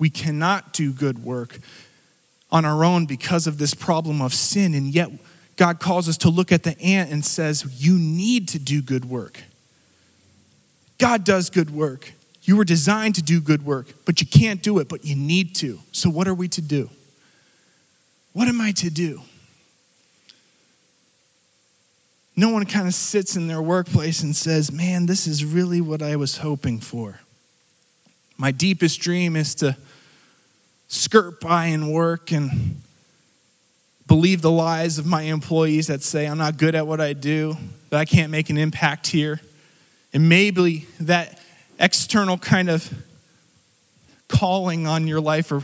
we 0.02 0.10
cannot 0.10 0.74
do 0.74 0.92
good 0.92 1.24
work 1.24 1.60
on 2.52 2.66
our 2.66 2.84
own 2.84 3.06
because 3.06 3.46
of 3.46 3.60
this 3.60 3.76
problem 3.76 4.20
of 4.20 4.34
sin. 4.34 4.74
And 4.74 4.88
yet, 4.88 5.12
God 5.58 5.80
calls 5.80 6.10
us 6.10 6.18
to 6.18 6.30
look 6.30 6.52
at 6.52 6.64
the 6.64 6.76
ant 6.82 7.12
and 7.12 7.24
says, 7.24 7.80
You 7.80 8.00
need 8.00 8.48
to 8.50 8.58
do 8.58 8.82
good 8.82 9.06
work. 9.06 9.44
God 10.98 11.24
does 11.24 11.52
good 11.52 11.70
work. 11.70 12.14
You 12.42 12.58
were 12.58 12.64
designed 12.64 13.14
to 13.16 13.22
do 13.22 13.40
good 13.40 13.64
work, 13.64 13.94
but 14.04 14.20
you 14.22 14.26
can't 14.26 14.64
do 14.64 14.80
it, 14.80 14.90
but 14.90 15.06
you 15.06 15.16
need 15.16 15.54
to. 15.58 15.80
So, 15.92 16.10
what 16.10 16.28
are 16.28 16.34
we 16.34 16.48
to 16.48 16.62
do? 16.62 16.90
What 18.34 18.48
am 18.48 18.60
I 18.60 18.72
to 18.72 18.90
do? 18.90 19.22
No 22.36 22.50
one 22.50 22.66
kind 22.66 22.88
of 22.88 22.96
sits 22.96 23.36
in 23.36 23.46
their 23.46 23.62
workplace 23.62 24.24
and 24.24 24.36
says, 24.36 24.72
Man, 24.72 25.06
this 25.06 25.28
is 25.28 25.46
really 25.46 25.80
what 25.80 26.02
I 26.02 26.16
was 26.16 26.38
hoping 26.38 26.80
for. 26.80 27.20
My 28.36 28.50
deepest 28.50 29.00
dream 29.00 29.36
is 29.36 29.54
to 29.56 29.78
skirt 30.92 31.40
by 31.40 31.68
and 31.68 31.90
work 31.94 32.34
and 32.34 32.82
believe 34.08 34.42
the 34.42 34.52
lies 34.52 34.98
of 34.98 35.06
my 35.06 35.22
employees 35.22 35.88
that 35.88 36.04
say 36.04 36.28
I'm 36.28 36.38
not 36.38 36.58
good 36.58 36.76
at 36.76 36.86
what 36.86 37.00
I 37.00 37.14
do, 37.14 37.56
that 37.90 37.98
I 37.98 38.04
can't 38.04 38.30
make 38.30 38.50
an 38.50 38.58
impact 38.58 39.08
here. 39.08 39.40
And 40.12 40.28
maybe 40.28 40.88
that 41.00 41.40
external 41.80 42.38
kind 42.38 42.70
of 42.70 42.94
calling 44.28 44.86
on 44.86 45.08
your 45.08 45.22
life 45.22 45.50
or 45.54 45.64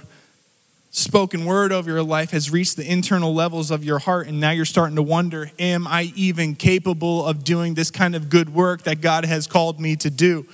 spoken 0.91 1.43
word 1.43 1.73
over 1.73 1.91
your 1.91 2.03
life 2.03 2.31
has 2.31 2.49
reached 2.49 2.77
the 2.77 2.89
internal 2.89 3.33
levels 3.33 3.69
of 3.69 3.83
your 3.83 3.99
heart, 3.99 4.27
and 4.27 4.39
now 4.39 4.51
you're 4.51 4.63
starting 4.63 4.95
to 4.95 5.03
wonder, 5.03 5.51
am 5.59 5.85
I 5.85 6.13
even 6.15 6.55
capable 6.55 7.25
of 7.25 7.43
doing 7.43 7.73
this 7.73 7.91
kind 7.91 8.15
of 8.15 8.29
good 8.29 8.53
work 8.53 8.83
that 8.83 9.01
God 9.01 9.25
has 9.25 9.45
called 9.45 9.77
me 9.77 9.97
to 9.97 10.09
do? 10.09 10.45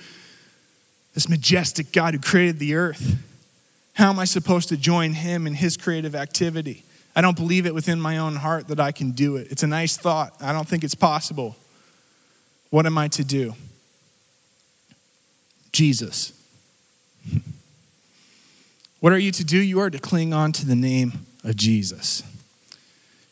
This 1.13 1.29
majestic 1.29 1.91
God 1.91 2.15
who 2.15 2.19
created 2.19 2.57
the 2.57 2.73
earth. 2.73 3.17
How 3.93 4.09
am 4.09 4.19
I 4.19 4.25
supposed 4.25 4.69
to 4.69 4.77
join 4.77 5.13
him 5.13 5.45
in 5.45 5.53
his 5.53 5.77
creative 5.77 6.15
activity? 6.15 6.83
I 7.15 7.21
don't 7.21 7.37
believe 7.37 7.65
it 7.65 7.75
within 7.75 8.01
my 8.01 8.17
own 8.17 8.37
heart 8.37 8.67
that 8.69 8.79
I 8.79 8.91
can 8.91 9.11
do 9.11 9.35
it. 9.35 9.47
It's 9.51 9.63
a 9.63 9.67
nice 9.67 9.97
thought. 9.97 10.35
I 10.41 10.51
don't 10.51 10.67
think 10.67 10.83
it's 10.83 10.95
possible. 10.95 11.55
What 12.71 12.87
am 12.87 12.97
I 12.97 13.07
to 13.09 13.23
do? 13.23 13.53
Jesus. 15.71 16.33
What 18.99 19.13
are 19.13 19.17
you 19.17 19.31
to 19.31 19.43
do? 19.43 19.57
You 19.57 19.79
are 19.79 19.89
to 19.89 19.99
cling 19.99 20.33
on 20.33 20.51
to 20.53 20.65
the 20.65 20.75
name 20.75 21.25
of 21.43 21.55
Jesus. 21.55 22.23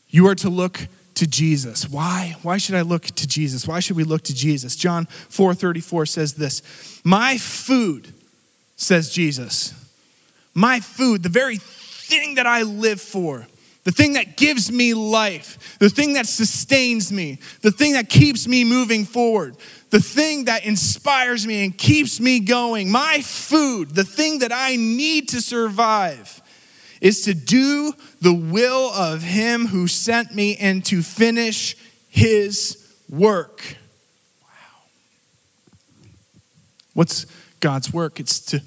You 0.10 0.28
are 0.28 0.36
to 0.36 0.50
look 0.50 0.88
to 1.16 1.26
Jesus. 1.26 1.90
Why? 1.90 2.36
Why 2.44 2.58
should 2.58 2.76
I 2.76 2.82
look 2.82 3.06
to 3.06 3.28
Jesus? 3.28 3.68
Why 3.68 3.80
should 3.80 3.96
we 3.96 4.04
look 4.04 4.24
to 4.24 4.34
Jesus? 4.34 4.76
John 4.76 5.08
4:34 5.30 6.06
says 6.06 6.34
this, 6.34 6.62
"My 7.04 7.38
food," 7.38 8.14
says 8.76 9.12
Jesus. 9.12 9.74
"My 10.54 10.80
food, 10.80 11.24
the 11.24 11.30
very 11.30 11.58
thing 11.58 12.36
that 12.36 12.46
I 12.46 12.64
live 12.64 13.00
for, 13.00 13.48
the 13.84 13.92
thing 13.92 14.14
that 14.14 14.38
gives 14.38 14.72
me 14.72 14.94
life, 14.94 15.78
the 15.80 15.90
thing 15.90 16.14
that 16.14 16.28
sustains 16.28 17.12
me, 17.12 17.40
the 17.62 17.72
thing 17.72 17.94
that 17.94 18.10
keeps 18.10 18.48
me 18.48 18.64
moving 18.64 19.06
forward, 19.06 19.56
the 19.90 20.00
thing 20.02 20.46
that 20.46 20.66
inspires 20.66 21.48
me 21.48 21.64
and 21.64 21.78
keeps 21.78 22.20
me 22.20 22.40
going, 22.40 22.92
my 22.92 23.22
food, 23.22 23.96
the 23.96 24.04
thing 24.04 24.40
that 24.40 24.52
I 24.54 24.76
need 24.76 25.30
to 25.30 25.42
survive, 25.42 26.42
is 27.02 27.24
to 27.24 27.34
do 27.34 27.94
the 28.22 28.34
will 28.34 28.92
of 28.92 29.24
Him 29.24 29.66
who 29.68 29.88
sent 29.88 30.36
me 30.36 30.56
and 30.58 30.86
to 30.86 31.02
finish 31.02 31.76
His 32.08 32.78
work. 33.10 33.78
Wow. 34.44 34.84
What's 36.94 37.26
God's 37.60 37.92
work? 37.92 38.20
It's 38.20 38.40
to 38.42 38.62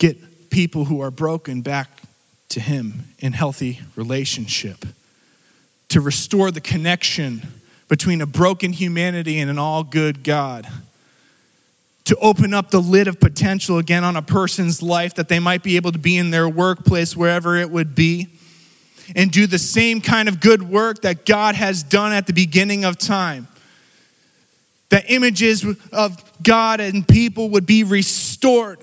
get 0.00 0.50
people 0.50 0.86
who 0.86 1.00
are 1.00 1.12
broken 1.12 1.60
back 1.60 1.88
to 2.48 2.58
Him 2.58 3.04
in 3.20 3.32
healthy 3.32 3.78
relationship, 3.94 4.84
to 5.88 6.00
restore 6.00 6.50
the 6.50 6.60
connection 6.60 7.42
between 7.86 8.20
a 8.20 8.26
broken 8.26 8.72
humanity 8.72 9.38
and 9.38 9.48
an 9.48 9.58
all 9.58 9.84
good 9.84 10.24
God. 10.24 10.66
To 12.04 12.16
open 12.16 12.52
up 12.54 12.70
the 12.70 12.80
lid 12.80 13.06
of 13.06 13.20
potential 13.20 13.78
again 13.78 14.02
on 14.02 14.16
a 14.16 14.22
person's 14.22 14.82
life 14.82 15.14
that 15.14 15.28
they 15.28 15.38
might 15.38 15.62
be 15.62 15.76
able 15.76 15.92
to 15.92 15.98
be 15.98 16.16
in 16.16 16.30
their 16.30 16.48
workplace, 16.48 17.16
wherever 17.16 17.56
it 17.56 17.70
would 17.70 17.94
be, 17.94 18.28
and 19.14 19.30
do 19.30 19.46
the 19.46 19.58
same 19.58 20.00
kind 20.00 20.28
of 20.28 20.40
good 20.40 20.62
work 20.62 21.02
that 21.02 21.24
God 21.24 21.54
has 21.54 21.84
done 21.84 22.12
at 22.12 22.26
the 22.26 22.32
beginning 22.32 22.84
of 22.84 22.98
time. 22.98 23.46
That 24.88 25.04
images 25.08 25.64
of 25.92 26.42
God 26.42 26.80
and 26.80 27.06
people 27.06 27.50
would 27.50 27.66
be 27.66 27.84
restored 27.84 28.78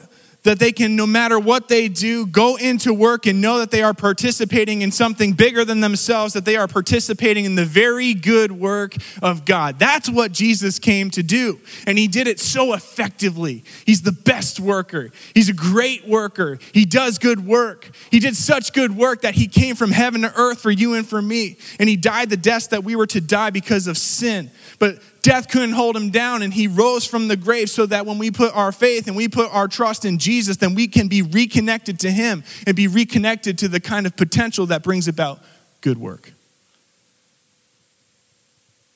that 0.47 0.59
they 0.59 0.71
can, 0.71 0.95
no 0.95 1.05
matter 1.05 1.37
what 1.37 1.67
they 1.67 1.89
do, 1.89 2.25
go 2.25 2.55
into 2.55 2.93
work 2.93 3.25
and 3.25 3.41
know 3.41 3.57
that 3.57 3.69
they 3.69 3.83
are 3.83 3.93
participating 3.93 4.81
in 4.81 4.93
something 4.93 5.33
bigger 5.33 5.65
than 5.65 5.81
themselves, 5.81 6.33
that 6.33 6.45
they 6.45 6.55
are 6.55 6.69
participating 6.69 7.43
in 7.43 7.55
the 7.55 7.65
very 7.65 8.13
good 8.13 8.49
work 8.53 8.95
of 9.21 9.43
God. 9.43 9.77
That's 9.77 10.09
what 10.09 10.31
Jesus 10.31 10.79
came 10.79 11.09
to 11.11 11.21
do. 11.21 11.59
And 11.85 11.97
he 11.97 12.07
did 12.07 12.27
it 12.27 12.39
so 12.39 12.71
effectively. 12.71 13.65
He's 13.85 14.03
the 14.03 14.13
best 14.13 14.61
worker, 14.61 15.11
he's 15.33 15.49
a 15.49 15.53
great 15.53 16.07
worker. 16.07 16.59
He 16.71 16.85
does 16.85 17.17
good 17.17 17.45
work. 17.45 17.89
He 18.09 18.19
did 18.19 18.35
such 18.37 18.71
good 18.71 18.95
work 18.95 19.23
that 19.23 19.35
he 19.35 19.47
came 19.47 19.75
from 19.75 19.91
heaven 19.91 20.21
to 20.21 20.33
earth 20.33 20.61
for 20.61 20.71
you 20.71 20.93
and 20.93 21.05
for 21.05 21.21
me. 21.21 21.57
And 21.77 21.89
he 21.89 21.97
died 21.97 22.29
the 22.29 22.37
death 22.37 22.69
that 22.69 22.85
we 22.85 22.95
were 22.95 23.07
to 23.07 23.19
die 23.19 23.49
because 23.49 23.87
of 23.87 23.97
sin. 23.97 24.49
But 24.79 24.99
death 25.27 25.49
couldn't 25.49 25.73
hold 25.73 25.93
him 25.93 26.09
down 26.09 26.41
and 26.41 26.53
he 26.53 26.69
rose 26.69 27.05
from 27.05 27.27
the 27.27 27.35
grave 27.35 27.69
so 27.69 27.85
that 27.85 28.05
when 28.05 28.17
we 28.17 28.31
put 28.31 28.55
our 28.55 28.71
faith 28.71 29.07
and 29.07 29.15
we 29.17 29.27
put 29.27 29.53
our 29.53 29.67
trust 29.67 30.05
in 30.05 30.19
Jesus, 30.19 30.55
then 30.55 30.73
we 30.73 30.87
can 30.87 31.09
be 31.09 31.21
reconnected 31.21 31.99
to 31.99 32.09
him 32.09 32.45
and 32.65 32.77
be 32.77 32.87
reconnected 32.87 33.57
to 33.57 33.67
the 33.67 33.81
kind 33.81 34.05
of 34.05 34.15
potential 34.15 34.67
that 34.67 34.83
brings 34.83 35.09
about 35.09 35.39
good 35.81 35.97
work. 35.97 36.31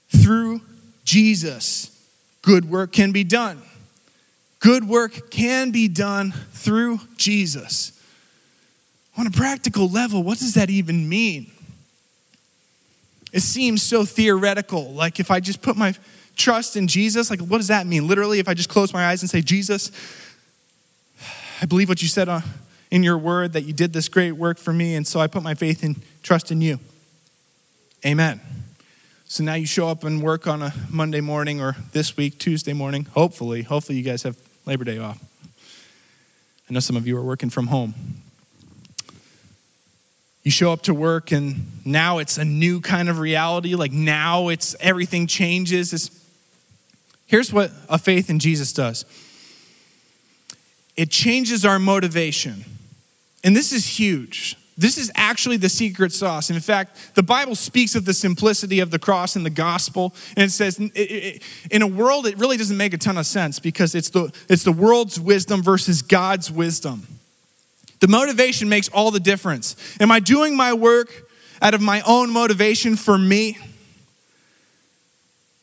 Through 0.07 0.61
Jesus, 1.03 1.91
good 2.41 2.63
work 2.63 2.93
can 2.93 3.11
be 3.11 3.25
done. 3.25 3.61
Good 4.61 4.87
work 4.87 5.31
can 5.31 5.71
be 5.71 5.89
done 5.89 6.31
through 6.53 7.01
Jesus. 7.17 7.91
On 9.17 9.27
a 9.27 9.31
practical 9.31 9.89
level, 9.89 10.23
what 10.23 10.39
does 10.39 10.53
that 10.53 10.69
even 10.69 11.09
mean? 11.09 11.51
It 13.33 13.41
seems 13.41 13.83
so 13.83 14.05
theoretical. 14.05 14.93
Like 14.93 15.19
if 15.19 15.29
I 15.29 15.41
just 15.41 15.61
put 15.61 15.75
my 15.75 15.93
trust 16.35 16.75
in 16.75 16.87
Jesus, 16.87 17.29
like 17.29 17.39
what 17.39 17.57
does 17.57 17.67
that 17.67 17.87
mean? 17.87 18.07
Literally, 18.07 18.39
if 18.39 18.47
I 18.47 18.53
just 18.53 18.69
close 18.69 18.93
my 18.93 19.05
eyes 19.05 19.21
and 19.21 19.29
say, 19.29 19.41
Jesus, 19.41 19.91
I 21.61 21.65
believe 21.65 21.89
what 21.89 22.01
you 22.01 22.07
said 22.07 22.27
uh, 22.29 22.41
in 22.89 23.03
your 23.03 23.17
word 23.17 23.53
that 23.53 23.63
you 23.63 23.73
did 23.73 23.93
this 23.93 24.09
great 24.09 24.33
work 24.33 24.57
for 24.57 24.73
me, 24.73 24.95
and 24.95 25.05
so 25.05 25.19
I 25.19 25.27
put 25.27 25.43
my 25.43 25.53
faith 25.53 25.83
and 25.83 26.01
trust 26.23 26.51
in 26.51 26.61
you. 26.61 26.79
Amen. 28.05 28.41
So 29.25 29.43
now 29.43 29.53
you 29.53 29.65
show 29.65 29.87
up 29.87 30.03
and 30.03 30.21
work 30.21 30.45
on 30.45 30.61
a 30.61 30.73
Monday 30.89 31.21
morning 31.21 31.61
or 31.61 31.77
this 31.93 32.17
week, 32.17 32.37
Tuesday 32.37 32.73
morning. 32.73 33.05
Hopefully, 33.13 33.61
hopefully 33.61 33.97
you 33.97 34.03
guys 34.03 34.23
have 34.23 34.35
Labor 34.65 34.83
Day 34.83 34.97
off. 34.97 35.23
I 36.69 36.73
know 36.73 36.79
some 36.79 36.95
of 36.95 37.07
you 37.07 37.17
are 37.17 37.23
working 37.23 37.49
from 37.49 37.67
home. 37.67 37.93
You 40.43 40.51
show 40.51 40.71
up 40.71 40.81
to 40.83 40.93
work 40.93 41.31
and 41.31 41.67
now 41.85 42.17
it's 42.17 42.37
a 42.37 42.45
new 42.45 42.81
kind 42.81 43.07
of 43.07 43.19
reality. 43.19 43.75
Like 43.75 43.91
now 43.91 44.47
it's 44.47 44.75
everything 44.79 45.27
changes. 45.27 45.93
It's, 45.93 46.09
here's 47.31 47.51
what 47.51 47.71
a 47.89 47.97
faith 47.97 48.29
in 48.29 48.37
Jesus 48.37 48.71
does 48.71 49.05
it 50.95 51.09
changes 51.09 51.65
our 51.65 51.79
motivation. 51.79 52.63
And 53.43 53.55
this 53.55 53.71
is 53.71 53.87
huge. 53.87 54.55
This 54.77 54.97
is 54.97 55.11
actually 55.15 55.57
the 55.57 55.69
secret 55.69 56.11
sauce. 56.11 56.49
In 56.49 56.59
fact, 56.59 57.15
the 57.15 57.23
Bible 57.23 57.55
speaks 57.55 57.95
of 57.95 58.05
the 58.05 58.13
simplicity 58.13 58.79
of 58.81 58.91
the 58.91 58.99
cross 58.99 59.35
and 59.35 59.45
the 59.45 59.49
gospel. 59.49 60.13
And 60.35 60.45
it 60.45 60.51
says, 60.51 60.79
in 61.71 61.81
a 61.81 61.87
world, 61.87 62.27
it 62.27 62.37
really 62.37 62.57
doesn't 62.57 62.77
make 62.77 62.93
a 62.93 62.97
ton 62.97 63.17
of 63.17 63.25
sense 63.25 63.59
because 63.59 63.95
it's 63.95 64.09
the, 64.09 64.31
it's 64.47 64.63
the 64.63 64.71
world's 64.71 65.19
wisdom 65.19 65.63
versus 65.63 66.01
God's 66.01 66.51
wisdom. 66.51 67.07
The 67.99 68.07
motivation 68.07 68.69
makes 68.69 68.89
all 68.89 69.11
the 69.11 69.19
difference. 69.19 69.75
Am 69.99 70.11
I 70.11 70.19
doing 70.19 70.55
my 70.55 70.73
work 70.73 71.09
out 71.61 71.73
of 71.73 71.81
my 71.81 72.01
own 72.01 72.31
motivation 72.31 72.95
for 72.95 73.17
me? 73.17 73.57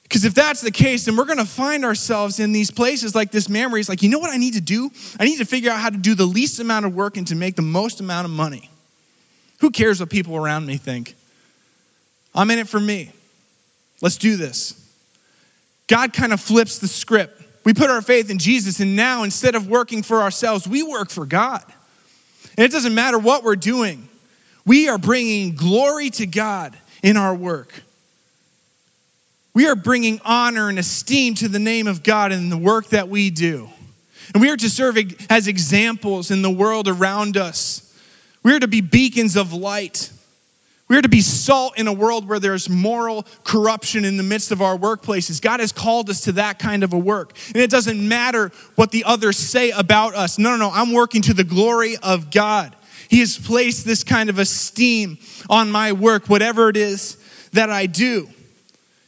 Because 0.09 0.25
if 0.25 0.33
that's 0.33 0.63
the 0.63 0.71
case, 0.71 1.05
then 1.05 1.17
we're 1.17 1.27
going 1.27 1.39
to 1.39 1.45
find 1.45 1.85
ourselves 1.85 2.41
in 2.41 2.53
these 2.53 2.71
places 2.71 3.15
like 3.15 3.31
this 3.31 3.49
man 3.51 3.71
where 3.71 3.77
he's 3.77 3.91
like, 3.91 4.03
you 4.03 4.09
know 4.09 4.19
what 4.19 4.31
I 4.31 4.39
need 4.39 4.55
to 4.55 4.61
do? 4.61 4.91
I 5.21 5.27
need 5.27 5.37
to 5.37 5.45
figure 5.45 5.71
out 5.71 5.81
how 5.81 5.91
to 5.91 5.99
do 5.99 6.15
the 6.15 6.25
least 6.25 6.61
amount 6.61 6.87
of 6.87 6.95
work 6.95 7.19
and 7.19 7.27
to 7.27 7.35
make 7.35 7.57
the 7.57 7.63
most 7.63 8.01
amount 8.01 8.25
of 8.25 8.31
money. 8.31 8.71
Who 9.61 9.71
cares 9.71 10.01
what 10.01 10.09
people 10.09 10.35
around 10.35 10.65
me 10.65 10.79
think? 10.79 11.15
I'm 12.35 12.51
in 12.51 12.59
it 12.59 12.69
for 12.69 12.81
me. 12.81 13.13
Let's 14.01 14.17
do 14.17 14.37
this. 14.37 14.75
God 15.89 16.15
kind 16.15 16.33
of 16.33 16.41
flips 16.41 16.79
the 16.79 16.89
script. 16.89 17.43
We 17.65 17.75
put 17.75 17.91
our 17.91 18.01
faith 18.01 18.31
in 18.31 18.39
Jesus, 18.39 18.81
and 18.81 18.97
now 18.97 19.25
instead 19.25 19.55
of 19.55 19.69
working 19.69 20.03
for 20.03 20.23
ourselves, 20.23 20.67
we 20.67 20.83
work 20.83 21.11
for 21.11 21.27
God. 21.27 21.65
And 22.57 22.65
it 22.65 22.71
doesn't 22.71 22.95
matter 22.95 23.19
what 23.19 23.45
we're 23.45 23.57
doing, 23.57 24.09
we 24.65 24.89
are 24.89 24.99
bringing 24.99 25.55
glory 25.55 26.09
to 26.11 26.27
God 26.27 26.79
in 27.03 27.17
our 27.19 27.35
work. 27.35 27.83
We 29.59 29.67
are 29.67 29.75
bringing 29.75 30.21
honor 30.25 30.69
and 30.69 30.79
esteem 30.79 31.35
to 31.35 31.49
the 31.49 31.59
name 31.59 31.89
of 31.89 32.05
God 32.05 32.31
in 32.31 32.49
the 32.49 32.57
work 32.57 32.91
that 32.91 33.09
we 33.09 33.29
do. 33.29 33.69
And 34.33 34.41
we 34.41 34.51
are 34.51 34.57
to 34.57 34.71
serve 34.71 34.97
as 35.29 35.49
examples 35.49 36.31
in 36.31 36.43
the 36.43 36.51
world 36.51 36.87
around 36.87 37.37
us. 37.37 37.93
We 38.45 38.55
are 38.55 38.61
to 38.61 38.69
be 38.69 38.81
beacons 38.81 39.35
of 39.35 39.53
light. 39.53 40.13
We 40.87 40.97
are 40.97 41.03
to 41.03 41.09
be 41.09 41.23
salt 41.23 41.77
in 41.77 41.89
a 41.89 41.93
world 41.93 42.29
where 42.29 42.39
there's 42.39 42.71
moral 42.71 43.27
corruption 43.43 44.05
in 44.05 44.17
the 44.17 44.23
midst 44.23 44.53
of 44.53 44.63
our 44.63 44.79
workplaces. 44.79 45.43
God 45.43 45.59
has 45.59 45.73
called 45.73 46.09
us 46.09 46.21
to 46.21 46.33
that 46.35 46.61
kind 46.61 46.85
of 46.85 46.93
a 46.93 46.99
work. 46.99 47.37
And 47.49 47.57
it 47.57 47.69
doesn't 47.69 47.99
matter 48.09 48.53
what 48.77 48.93
the 48.93 49.03
others 49.03 49.37
say 49.37 49.73
about 49.73 50.15
us. 50.15 50.39
No, 50.39 50.51
no, 50.51 50.57
no. 50.57 50.71
I'm 50.71 50.93
working 50.93 51.23
to 51.23 51.35
the 51.35 51.43
glory 51.43 51.97
of 52.01 52.31
God. 52.31 52.77
He 53.09 53.19
has 53.19 53.37
placed 53.37 53.85
this 53.85 54.05
kind 54.05 54.31
of 54.31 54.39
esteem 54.39 55.19
on 55.51 55.69
my 55.69 55.91
work, 55.91 56.29
whatever 56.29 56.69
it 56.69 56.77
is 56.77 57.17
that 57.55 57.71
I 57.71 57.87
do. 57.87 58.29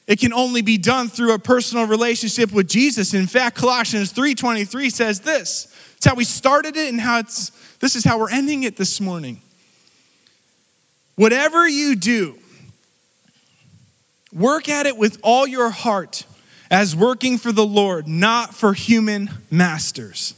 It 0.06 0.18
can 0.18 0.32
only 0.32 0.62
be 0.62 0.76
done 0.76 1.08
through 1.08 1.34
a 1.34 1.38
personal 1.38 1.86
relationship 1.86 2.52
with 2.52 2.68
Jesus. 2.68 3.14
In 3.14 3.26
fact, 3.26 3.56
Colossians 3.56 4.12
3:23 4.12 4.90
says 4.90 5.20
this. 5.20 5.68
It's 5.96 6.06
how 6.06 6.14
we 6.14 6.24
started 6.24 6.76
it 6.76 6.88
and 6.88 7.00
how 7.00 7.18
it's 7.18 7.52
this 7.78 7.96
is 7.96 8.04
how 8.04 8.18
we're 8.18 8.30
ending 8.30 8.62
it 8.62 8.76
this 8.76 9.00
morning. 9.00 9.40
Whatever 11.16 11.68
you 11.68 11.96
do, 11.96 12.38
work 14.32 14.68
at 14.68 14.86
it 14.86 14.96
with 14.96 15.18
all 15.22 15.46
your 15.46 15.70
heart 15.70 16.24
as 16.70 16.94
working 16.94 17.36
for 17.36 17.52
the 17.52 17.66
Lord, 17.66 18.06
not 18.06 18.54
for 18.54 18.72
human 18.72 19.30
masters. 19.50 20.34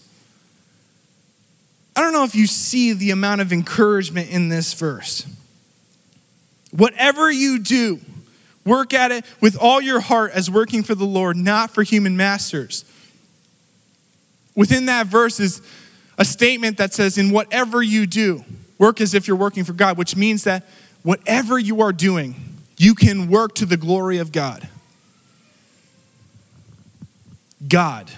I 1.95 2.01
don't 2.01 2.13
know 2.13 2.25
if 2.25 2.35
you 2.35 2.47
see 2.47 2.93
the 2.95 3.11
amount 3.11 3.43
of 3.43 3.53
encouragement 3.53 4.31
in 4.31 4.49
this 4.49 4.73
verse. 4.73 5.27
Whatever 6.71 7.31
you 7.31 7.59
do, 7.59 8.01
work 8.65 8.95
at 8.95 9.13
it 9.13 9.25
with 9.41 9.57
all 9.57 9.81
your 9.81 10.01
heart 10.01 10.33
as 10.33 10.51
working 10.51 10.83
for 10.83 10.95
the 10.95 11.05
Lord, 11.05 11.37
not 11.37 11.71
for 11.71 11.83
human 11.83 12.17
masters. 12.17 12.85
Within 14.55 14.87
that 14.87 15.07
verse 15.07 15.41
is 15.41 15.63
a 16.19 16.25
statement 16.25 16.79
that 16.79 16.93
says, 16.93 17.19
In 17.19 17.31
whatever 17.31 17.83
you 17.83 18.07
do, 18.07 18.45
work 18.79 19.01
as 19.01 19.15
if 19.15 19.27
you're 19.27 19.37
working 19.37 19.65
for 19.65 19.73
God, 19.73 19.97
which 19.97 20.17
means 20.17 20.45
that 20.45 20.65
whatever 21.03 21.59
you 21.59 21.81
are 21.81 21.93
doing, 21.93 22.35
you 22.77 22.95
can 22.95 23.29
work 23.29 23.55
to 23.57 23.67
the 23.67 23.77
glory 23.77 24.19
of 24.19 24.33
God. 24.33 24.69
God, 27.67 28.11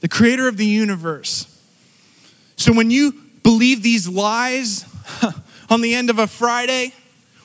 the 0.00 0.08
creator 0.08 0.48
of 0.48 0.56
the 0.56 0.66
universe. 0.66 1.46
So 2.56 2.72
when 2.72 2.90
you 2.90 3.12
believe 3.42 3.82
these 3.82 4.08
lies 4.08 4.84
on 5.70 5.80
the 5.80 5.94
end 5.94 6.10
of 6.10 6.18
a 6.18 6.26
Friday 6.26 6.92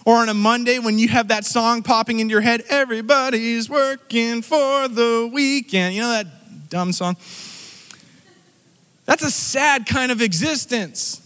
or 0.05 0.17
on 0.17 0.29
a 0.29 0.33
Monday 0.33 0.77
when 0.77 0.99
you 0.99 1.07
have 1.07 1.29
that 1.29 1.43
song 1.45 1.81
popping 1.81 2.19
into 2.19 2.31
your 2.31 2.41
head, 2.41 2.63
everybody's 2.69 3.69
working 3.69 4.43
for 4.43 4.87
the 4.87 5.29
weekend. 5.33 5.95
You 5.95 6.01
know 6.01 6.09
that 6.09 6.69
dumb 6.69 6.93
song? 6.93 7.17
That's 9.05 9.23
a 9.23 9.31
sad 9.31 9.87
kind 9.87 10.11
of 10.11 10.21
existence. 10.21 11.21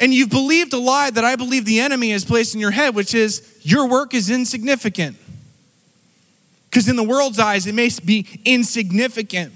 And 0.00 0.14
you've 0.14 0.30
believed 0.30 0.72
a 0.72 0.78
lie 0.78 1.10
that 1.10 1.24
I 1.24 1.34
believe 1.34 1.64
the 1.64 1.80
enemy 1.80 2.10
has 2.10 2.24
placed 2.24 2.54
in 2.54 2.60
your 2.60 2.70
head, 2.70 2.94
which 2.94 3.14
is 3.14 3.58
your 3.62 3.88
work 3.88 4.14
is 4.14 4.30
insignificant. 4.30 5.16
Because 6.70 6.88
in 6.88 6.94
the 6.94 7.02
world's 7.02 7.40
eyes, 7.40 7.66
it 7.66 7.74
may 7.74 7.90
be 8.04 8.26
insignificant. 8.44 9.52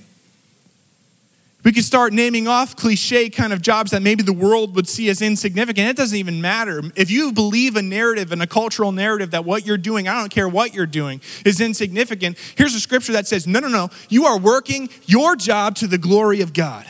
We 1.64 1.70
could 1.70 1.84
start 1.84 2.12
naming 2.12 2.48
off 2.48 2.74
cliche 2.74 3.30
kind 3.30 3.52
of 3.52 3.62
jobs 3.62 3.92
that 3.92 4.02
maybe 4.02 4.24
the 4.24 4.32
world 4.32 4.74
would 4.74 4.88
see 4.88 5.08
as 5.10 5.22
insignificant. 5.22 5.88
It 5.88 5.96
doesn't 5.96 6.18
even 6.18 6.40
matter. 6.40 6.82
If 6.96 7.08
you 7.08 7.32
believe 7.32 7.76
a 7.76 7.82
narrative 7.82 8.32
and 8.32 8.42
a 8.42 8.48
cultural 8.48 8.90
narrative 8.90 9.30
that 9.30 9.44
what 9.44 9.64
you're 9.64 9.76
doing, 9.76 10.08
I 10.08 10.18
don't 10.18 10.30
care 10.30 10.48
what 10.48 10.74
you're 10.74 10.86
doing, 10.86 11.20
is 11.44 11.60
insignificant, 11.60 12.36
here's 12.56 12.74
a 12.74 12.80
scripture 12.80 13.12
that 13.12 13.28
says, 13.28 13.46
no, 13.46 13.60
no, 13.60 13.68
no, 13.68 13.90
you 14.08 14.24
are 14.24 14.38
working 14.38 14.88
your 15.06 15.36
job 15.36 15.76
to 15.76 15.86
the 15.86 15.98
glory 15.98 16.40
of 16.40 16.52
God. 16.52 16.84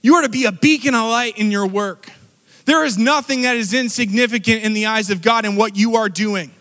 You 0.00 0.14
are 0.14 0.22
to 0.22 0.28
be 0.28 0.44
a 0.44 0.52
beacon 0.52 0.94
of 0.94 1.10
light 1.10 1.38
in 1.38 1.50
your 1.50 1.66
work. 1.66 2.12
There 2.66 2.84
is 2.84 2.98
nothing 2.98 3.42
that 3.42 3.56
is 3.56 3.74
insignificant 3.74 4.62
in 4.62 4.74
the 4.74 4.86
eyes 4.86 5.10
of 5.10 5.22
God 5.22 5.44
in 5.44 5.56
what 5.56 5.76
you 5.76 5.96
are 5.96 6.08
doing. 6.08 6.52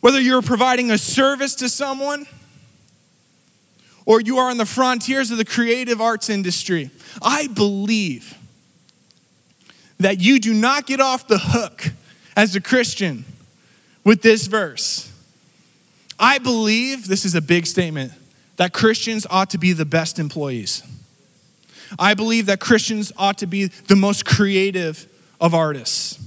Whether 0.00 0.20
you're 0.20 0.42
providing 0.42 0.92
a 0.92 0.98
service 0.98 1.56
to 1.56 1.68
someone 1.68 2.26
or 4.08 4.22
you 4.22 4.38
are 4.38 4.48
on 4.48 4.56
the 4.56 4.64
frontiers 4.64 5.30
of 5.30 5.36
the 5.36 5.44
creative 5.44 6.00
arts 6.00 6.30
industry, 6.30 6.90
I 7.20 7.46
believe 7.46 8.38
that 9.98 10.18
you 10.18 10.40
do 10.40 10.54
not 10.54 10.86
get 10.86 10.98
off 10.98 11.28
the 11.28 11.36
hook 11.38 11.92
as 12.34 12.56
a 12.56 12.60
Christian 12.60 13.26
with 14.04 14.22
this 14.22 14.46
verse. 14.46 15.12
I 16.18 16.38
believe, 16.38 17.06
this 17.06 17.26
is 17.26 17.34
a 17.34 17.42
big 17.42 17.66
statement, 17.66 18.12
that 18.56 18.72
Christians 18.72 19.26
ought 19.28 19.50
to 19.50 19.58
be 19.58 19.74
the 19.74 19.84
best 19.84 20.18
employees. 20.18 20.82
I 21.98 22.14
believe 22.14 22.46
that 22.46 22.60
Christians 22.60 23.12
ought 23.18 23.36
to 23.38 23.46
be 23.46 23.66
the 23.66 23.96
most 23.96 24.24
creative 24.24 25.06
of 25.38 25.52
artists. 25.52 26.18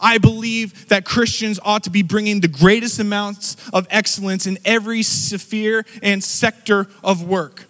I 0.00 0.18
believe 0.18 0.88
that 0.88 1.04
Christians 1.04 1.58
ought 1.62 1.84
to 1.84 1.90
be 1.90 2.02
bringing 2.02 2.40
the 2.40 2.48
greatest 2.48 2.98
amounts 2.98 3.56
of 3.72 3.86
excellence 3.90 4.46
in 4.46 4.58
every 4.64 5.02
sphere 5.02 5.84
and 6.02 6.22
sector 6.22 6.86
of 7.02 7.22
work. 7.22 7.67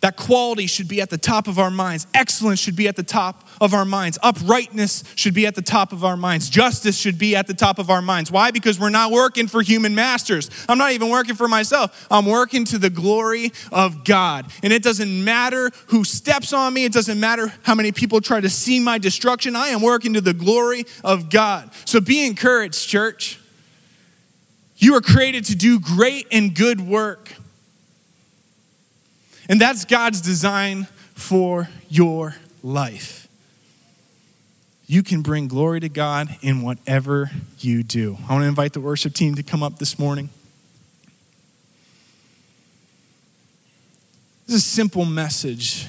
That 0.00 0.16
quality 0.16 0.66
should 0.66 0.88
be 0.88 1.02
at 1.02 1.10
the 1.10 1.18
top 1.18 1.46
of 1.46 1.58
our 1.58 1.70
minds. 1.70 2.06
Excellence 2.14 2.58
should 2.58 2.76
be 2.76 2.88
at 2.88 2.96
the 2.96 3.02
top 3.02 3.46
of 3.60 3.74
our 3.74 3.84
minds. 3.84 4.18
Uprightness 4.22 5.04
should 5.14 5.34
be 5.34 5.46
at 5.46 5.54
the 5.54 5.62
top 5.62 5.92
of 5.92 6.04
our 6.04 6.16
minds. 6.16 6.48
Justice 6.48 6.98
should 6.98 7.18
be 7.18 7.36
at 7.36 7.46
the 7.46 7.52
top 7.52 7.78
of 7.78 7.90
our 7.90 8.00
minds. 8.00 8.30
Why? 8.30 8.50
Because 8.50 8.80
we're 8.80 8.88
not 8.88 9.12
working 9.12 9.46
for 9.46 9.60
human 9.60 9.94
masters. 9.94 10.48
I'm 10.70 10.78
not 10.78 10.92
even 10.92 11.10
working 11.10 11.34
for 11.34 11.48
myself. 11.48 12.06
I'm 12.10 12.24
working 12.24 12.64
to 12.66 12.78
the 12.78 12.88
glory 12.88 13.52
of 13.70 14.04
God. 14.04 14.46
And 14.62 14.72
it 14.72 14.82
doesn't 14.82 15.22
matter 15.22 15.70
who 15.88 16.04
steps 16.04 16.54
on 16.54 16.72
me, 16.72 16.86
it 16.86 16.92
doesn't 16.92 17.20
matter 17.20 17.52
how 17.62 17.74
many 17.74 17.92
people 17.92 18.22
try 18.22 18.40
to 18.40 18.48
see 18.48 18.80
my 18.80 18.96
destruction. 18.96 19.54
I 19.54 19.68
am 19.68 19.82
working 19.82 20.14
to 20.14 20.22
the 20.22 20.32
glory 20.32 20.86
of 21.04 21.28
God. 21.28 21.70
So 21.84 22.00
be 22.00 22.26
encouraged, 22.26 22.88
church. 22.88 23.38
You 24.78 24.94
are 24.94 25.02
created 25.02 25.44
to 25.46 25.56
do 25.56 25.78
great 25.78 26.26
and 26.32 26.54
good 26.54 26.80
work. 26.80 27.34
And 29.50 29.60
that's 29.60 29.84
God's 29.84 30.20
design 30.20 30.86
for 31.14 31.68
your 31.88 32.36
life. 32.62 33.26
You 34.86 35.02
can 35.02 35.22
bring 35.22 35.48
glory 35.48 35.80
to 35.80 35.88
God 35.88 36.28
in 36.40 36.62
whatever 36.62 37.32
you 37.58 37.82
do. 37.82 38.16
I 38.28 38.32
want 38.32 38.44
to 38.44 38.48
invite 38.48 38.74
the 38.74 38.80
worship 38.80 39.12
team 39.12 39.34
to 39.34 39.42
come 39.42 39.64
up 39.64 39.80
this 39.80 39.98
morning. 39.98 40.30
This 44.46 44.54
is 44.54 44.62
a 44.62 44.68
simple 44.68 45.04
message, 45.04 45.88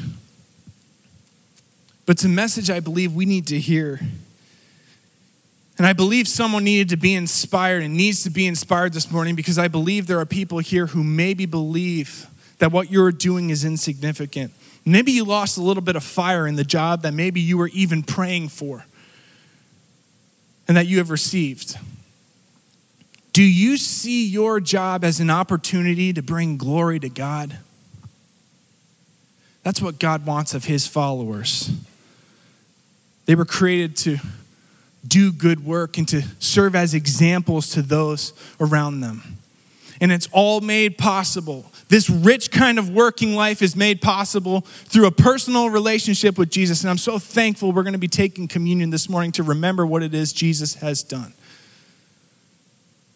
but 2.07 2.13
it's 2.13 2.25
a 2.25 2.29
message 2.29 2.71
I 2.71 2.79
believe 2.79 3.13
we 3.13 3.27
need 3.27 3.45
to 3.47 3.59
hear. 3.59 3.99
And 5.77 5.85
I 5.85 5.93
believe 5.93 6.27
someone 6.27 6.63
needed 6.63 6.89
to 6.89 6.97
be 6.97 7.13
inspired 7.13 7.83
and 7.83 7.95
needs 7.95 8.23
to 8.23 8.31
be 8.31 8.47
inspired 8.47 8.93
this 8.93 9.11
morning 9.11 9.35
because 9.35 9.59
I 9.59 9.67
believe 9.67 10.07
there 10.07 10.19
are 10.19 10.25
people 10.25 10.57
here 10.57 10.87
who 10.87 11.03
maybe 11.03 11.45
believe 11.45 12.25
that 12.61 12.71
what 12.71 12.91
you're 12.91 13.11
doing 13.11 13.49
is 13.49 13.65
insignificant. 13.65 14.53
Maybe 14.85 15.11
you 15.11 15.25
lost 15.25 15.57
a 15.57 15.63
little 15.63 15.81
bit 15.81 15.95
of 15.95 16.03
fire 16.03 16.45
in 16.45 16.57
the 16.57 16.63
job 16.63 17.01
that 17.01 17.11
maybe 17.11 17.41
you 17.41 17.57
were 17.57 17.69
even 17.69 18.03
praying 18.03 18.49
for 18.49 18.85
and 20.67 20.77
that 20.77 20.85
you 20.85 20.99
have 20.99 21.09
received. 21.09 21.75
Do 23.33 23.41
you 23.41 23.77
see 23.77 24.27
your 24.27 24.59
job 24.59 25.03
as 25.03 25.19
an 25.19 25.31
opportunity 25.31 26.13
to 26.13 26.21
bring 26.21 26.57
glory 26.57 26.99
to 26.99 27.09
God? 27.09 27.57
That's 29.63 29.81
what 29.81 29.97
God 29.97 30.27
wants 30.27 30.53
of 30.53 30.65
his 30.65 30.85
followers. 30.85 31.71
They 33.25 33.33
were 33.33 33.45
created 33.45 33.97
to 33.97 34.17
do 35.07 35.31
good 35.31 35.65
work 35.65 35.97
and 35.97 36.07
to 36.09 36.21
serve 36.37 36.75
as 36.75 36.93
examples 36.93 37.71
to 37.71 37.81
those 37.81 38.33
around 38.59 38.99
them. 38.99 39.39
And 39.99 40.11
it's 40.11 40.29
all 40.31 40.61
made 40.61 40.99
possible 40.99 41.70
this 41.91 42.09
rich 42.09 42.51
kind 42.51 42.79
of 42.79 42.89
working 42.89 43.35
life 43.35 43.61
is 43.61 43.75
made 43.75 44.01
possible 44.01 44.61
through 44.61 45.07
a 45.07 45.11
personal 45.11 45.69
relationship 45.69 46.37
with 46.37 46.49
Jesus. 46.49 46.83
And 46.83 46.89
I'm 46.89 46.97
so 46.97 47.19
thankful 47.19 47.73
we're 47.73 47.83
going 47.83 47.91
to 47.91 47.99
be 47.99 48.07
taking 48.07 48.47
communion 48.47 48.91
this 48.91 49.09
morning 49.09 49.33
to 49.33 49.43
remember 49.43 49.85
what 49.85 50.01
it 50.01 50.13
is 50.13 50.31
Jesus 50.31 50.75
has 50.75 51.03
done. 51.03 51.33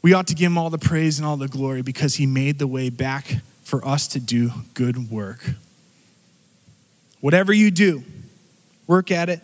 We 0.02 0.12
ought 0.12 0.28
to 0.28 0.36
give 0.36 0.48
him 0.48 0.58
all 0.58 0.70
the 0.70 0.78
praise 0.78 1.18
and 1.20 1.26
all 1.26 1.38
the 1.38 1.48
glory 1.48 1.84
because 1.84 2.16
he 2.16 2.26
made 2.26 2.60
the 2.60 2.68
way 2.68 2.90
back 2.90 3.38
for 3.64 3.88
us 3.88 4.10
to 4.10 4.20
do 4.20 4.52
good 4.74 5.10
work. 5.10 5.52
Whatever 7.22 7.54
you 7.54 7.72
do, 7.72 8.04
work 8.88 9.10
at 9.10 9.30
it 9.30 9.40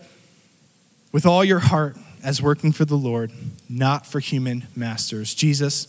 with 1.13 1.25
all 1.25 1.45
your 1.45 1.59
heart 1.59 1.95
as 2.21 2.41
working 2.41 2.73
for 2.73 2.83
the 2.83 2.97
Lord, 2.97 3.31
not 3.69 4.05
for 4.05 4.19
human 4.19 4.67
masters. 4.75 5.33
Jesus, 5.33 5.87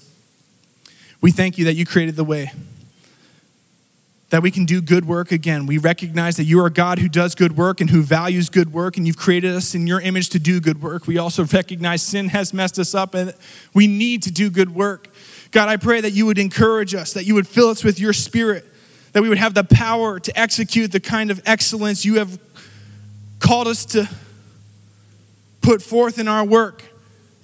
we 1.20 1.32
thank 1.32 1.58
you 1.58 1.64
that 1.64 1.74
you 1.74 1.84
created 1.84 2.14
the 2.14 2.22
way 2.22 2.52
that 4.32 4.42
we 4.42 4.50
can 4.50 4.64
do 4.64 4.80
good 4.80 5.04
work 5.04 5.30
again. 5.30 5.66
We 5.66 5.76
recognize 5.76 6.38
that 6.38 6.44
you 6.44 6.64
are 6.64 6.70
God 6.70 6.98
who 6.98 7.08
does 7.10 7.34
good 7.34 7.54
work 7.54 7.82
and 7.82 7.90
who 7.90 8.00
values 8.00 8.48
good 8.48 8.72
work, 8.72 8.96
and 8.96 9.06
you've 9.06 9.18
created 9.18 9.54
us 9.54 9.74
in 9.74 9.86
your 9.86 10.00
image 10.00 10.30
to 10.30 10.38
do 10.38 10.58
good 10.58 10.80
work. 10.80 11.06
We 11.06 11.18
also 11.18 11.44
recognize 11.44 12.00
sin 12.00 12.30
has 12.30 12.54
messed 12.54 12.78
us 12.78 12.94
up 12.94 13.12
and 13.12 13.34
we 13.74 13.86
need 13.86 14.22
to 14.22 14.30
do 14.30 14.48
good 14.48 14.74
work. 14.74 15.08
God, 15.50 15.68
I 15.68 15.76
pray 15.76 16.00
that 16.00 16.12
you 16.12 16.24
would 16.24 16.38
encourage 16.38 16.94
us, 16.94 17.12
that 17.12 17.26
you 17.26 17.34
would 17.34 17.46
fill 17.46 17.68
us 17.68 17.84
with 17.84 18.00
your 18.00 18.14
spirit, 18.14 18.64
that 19.12 19.22
we 19.22 19.28
would 19.28 19.36
have 19.36 19.52
the 19.52 19.64
power 19.64 20.18
to 20.18 20.40
execute 20.40 20.92
the 20.92 21.00
kind 21.00 21.30
of 21.30 21.42
excellence 21.44 22.06
you 22.06 22.14
have 22.14 22.40
called 23.38 23.68
us 23.68 23.84
to 23.84 24.08
put 25.60 25.82
forth 25.82 26.18
in 26.18 26.26
our 26.26 26.42
work. 26.42 26.82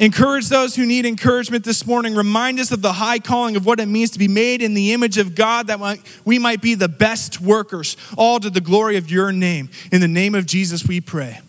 Encourage 0.01 0.49
those 0.49 0.77
who 0.77 0.87
need 0.87 1.05
encouragement 1.07 1.65
this 1.65 1.85
morning. 1.85 2.15
Remind 2.15 2.61
us 2.61 2.71
of 2.71 2.83
the 2.83 2.93
high 2.93 3.19
calling 3.19 3.57
of 3.57 3.67
what 3.67 3.81
it 3.81 3.87
means 3.87 4.13
to 4.13 4.19
be 4.19 4.29
made 4.29 4.63
in 4.63 4.75
the 4.75 4.93
image 4.93 5.19
of 5.19 5.35
God, 5.35 5.67
that 5.67 5.99
we 6.25 6.39
might 6.39 6.63
be 6.63 6.77
the 6.77 6.89
best 6.89 7.41
workers, 7.41 7.97
all 8.17 8.39
to 8.39 8.49
the 8.49 8.61
glory 8.61 8.97
of 8.97 9.11
your 9.11 9.33
name. 9.33 9.71
In 9.91 10.01
the 10.01 10.07
name 10.07 10.37
of 10.37 10.47
Jesus, 10.47 10.87
we 10.87 11.01
pray. 11.01 11.41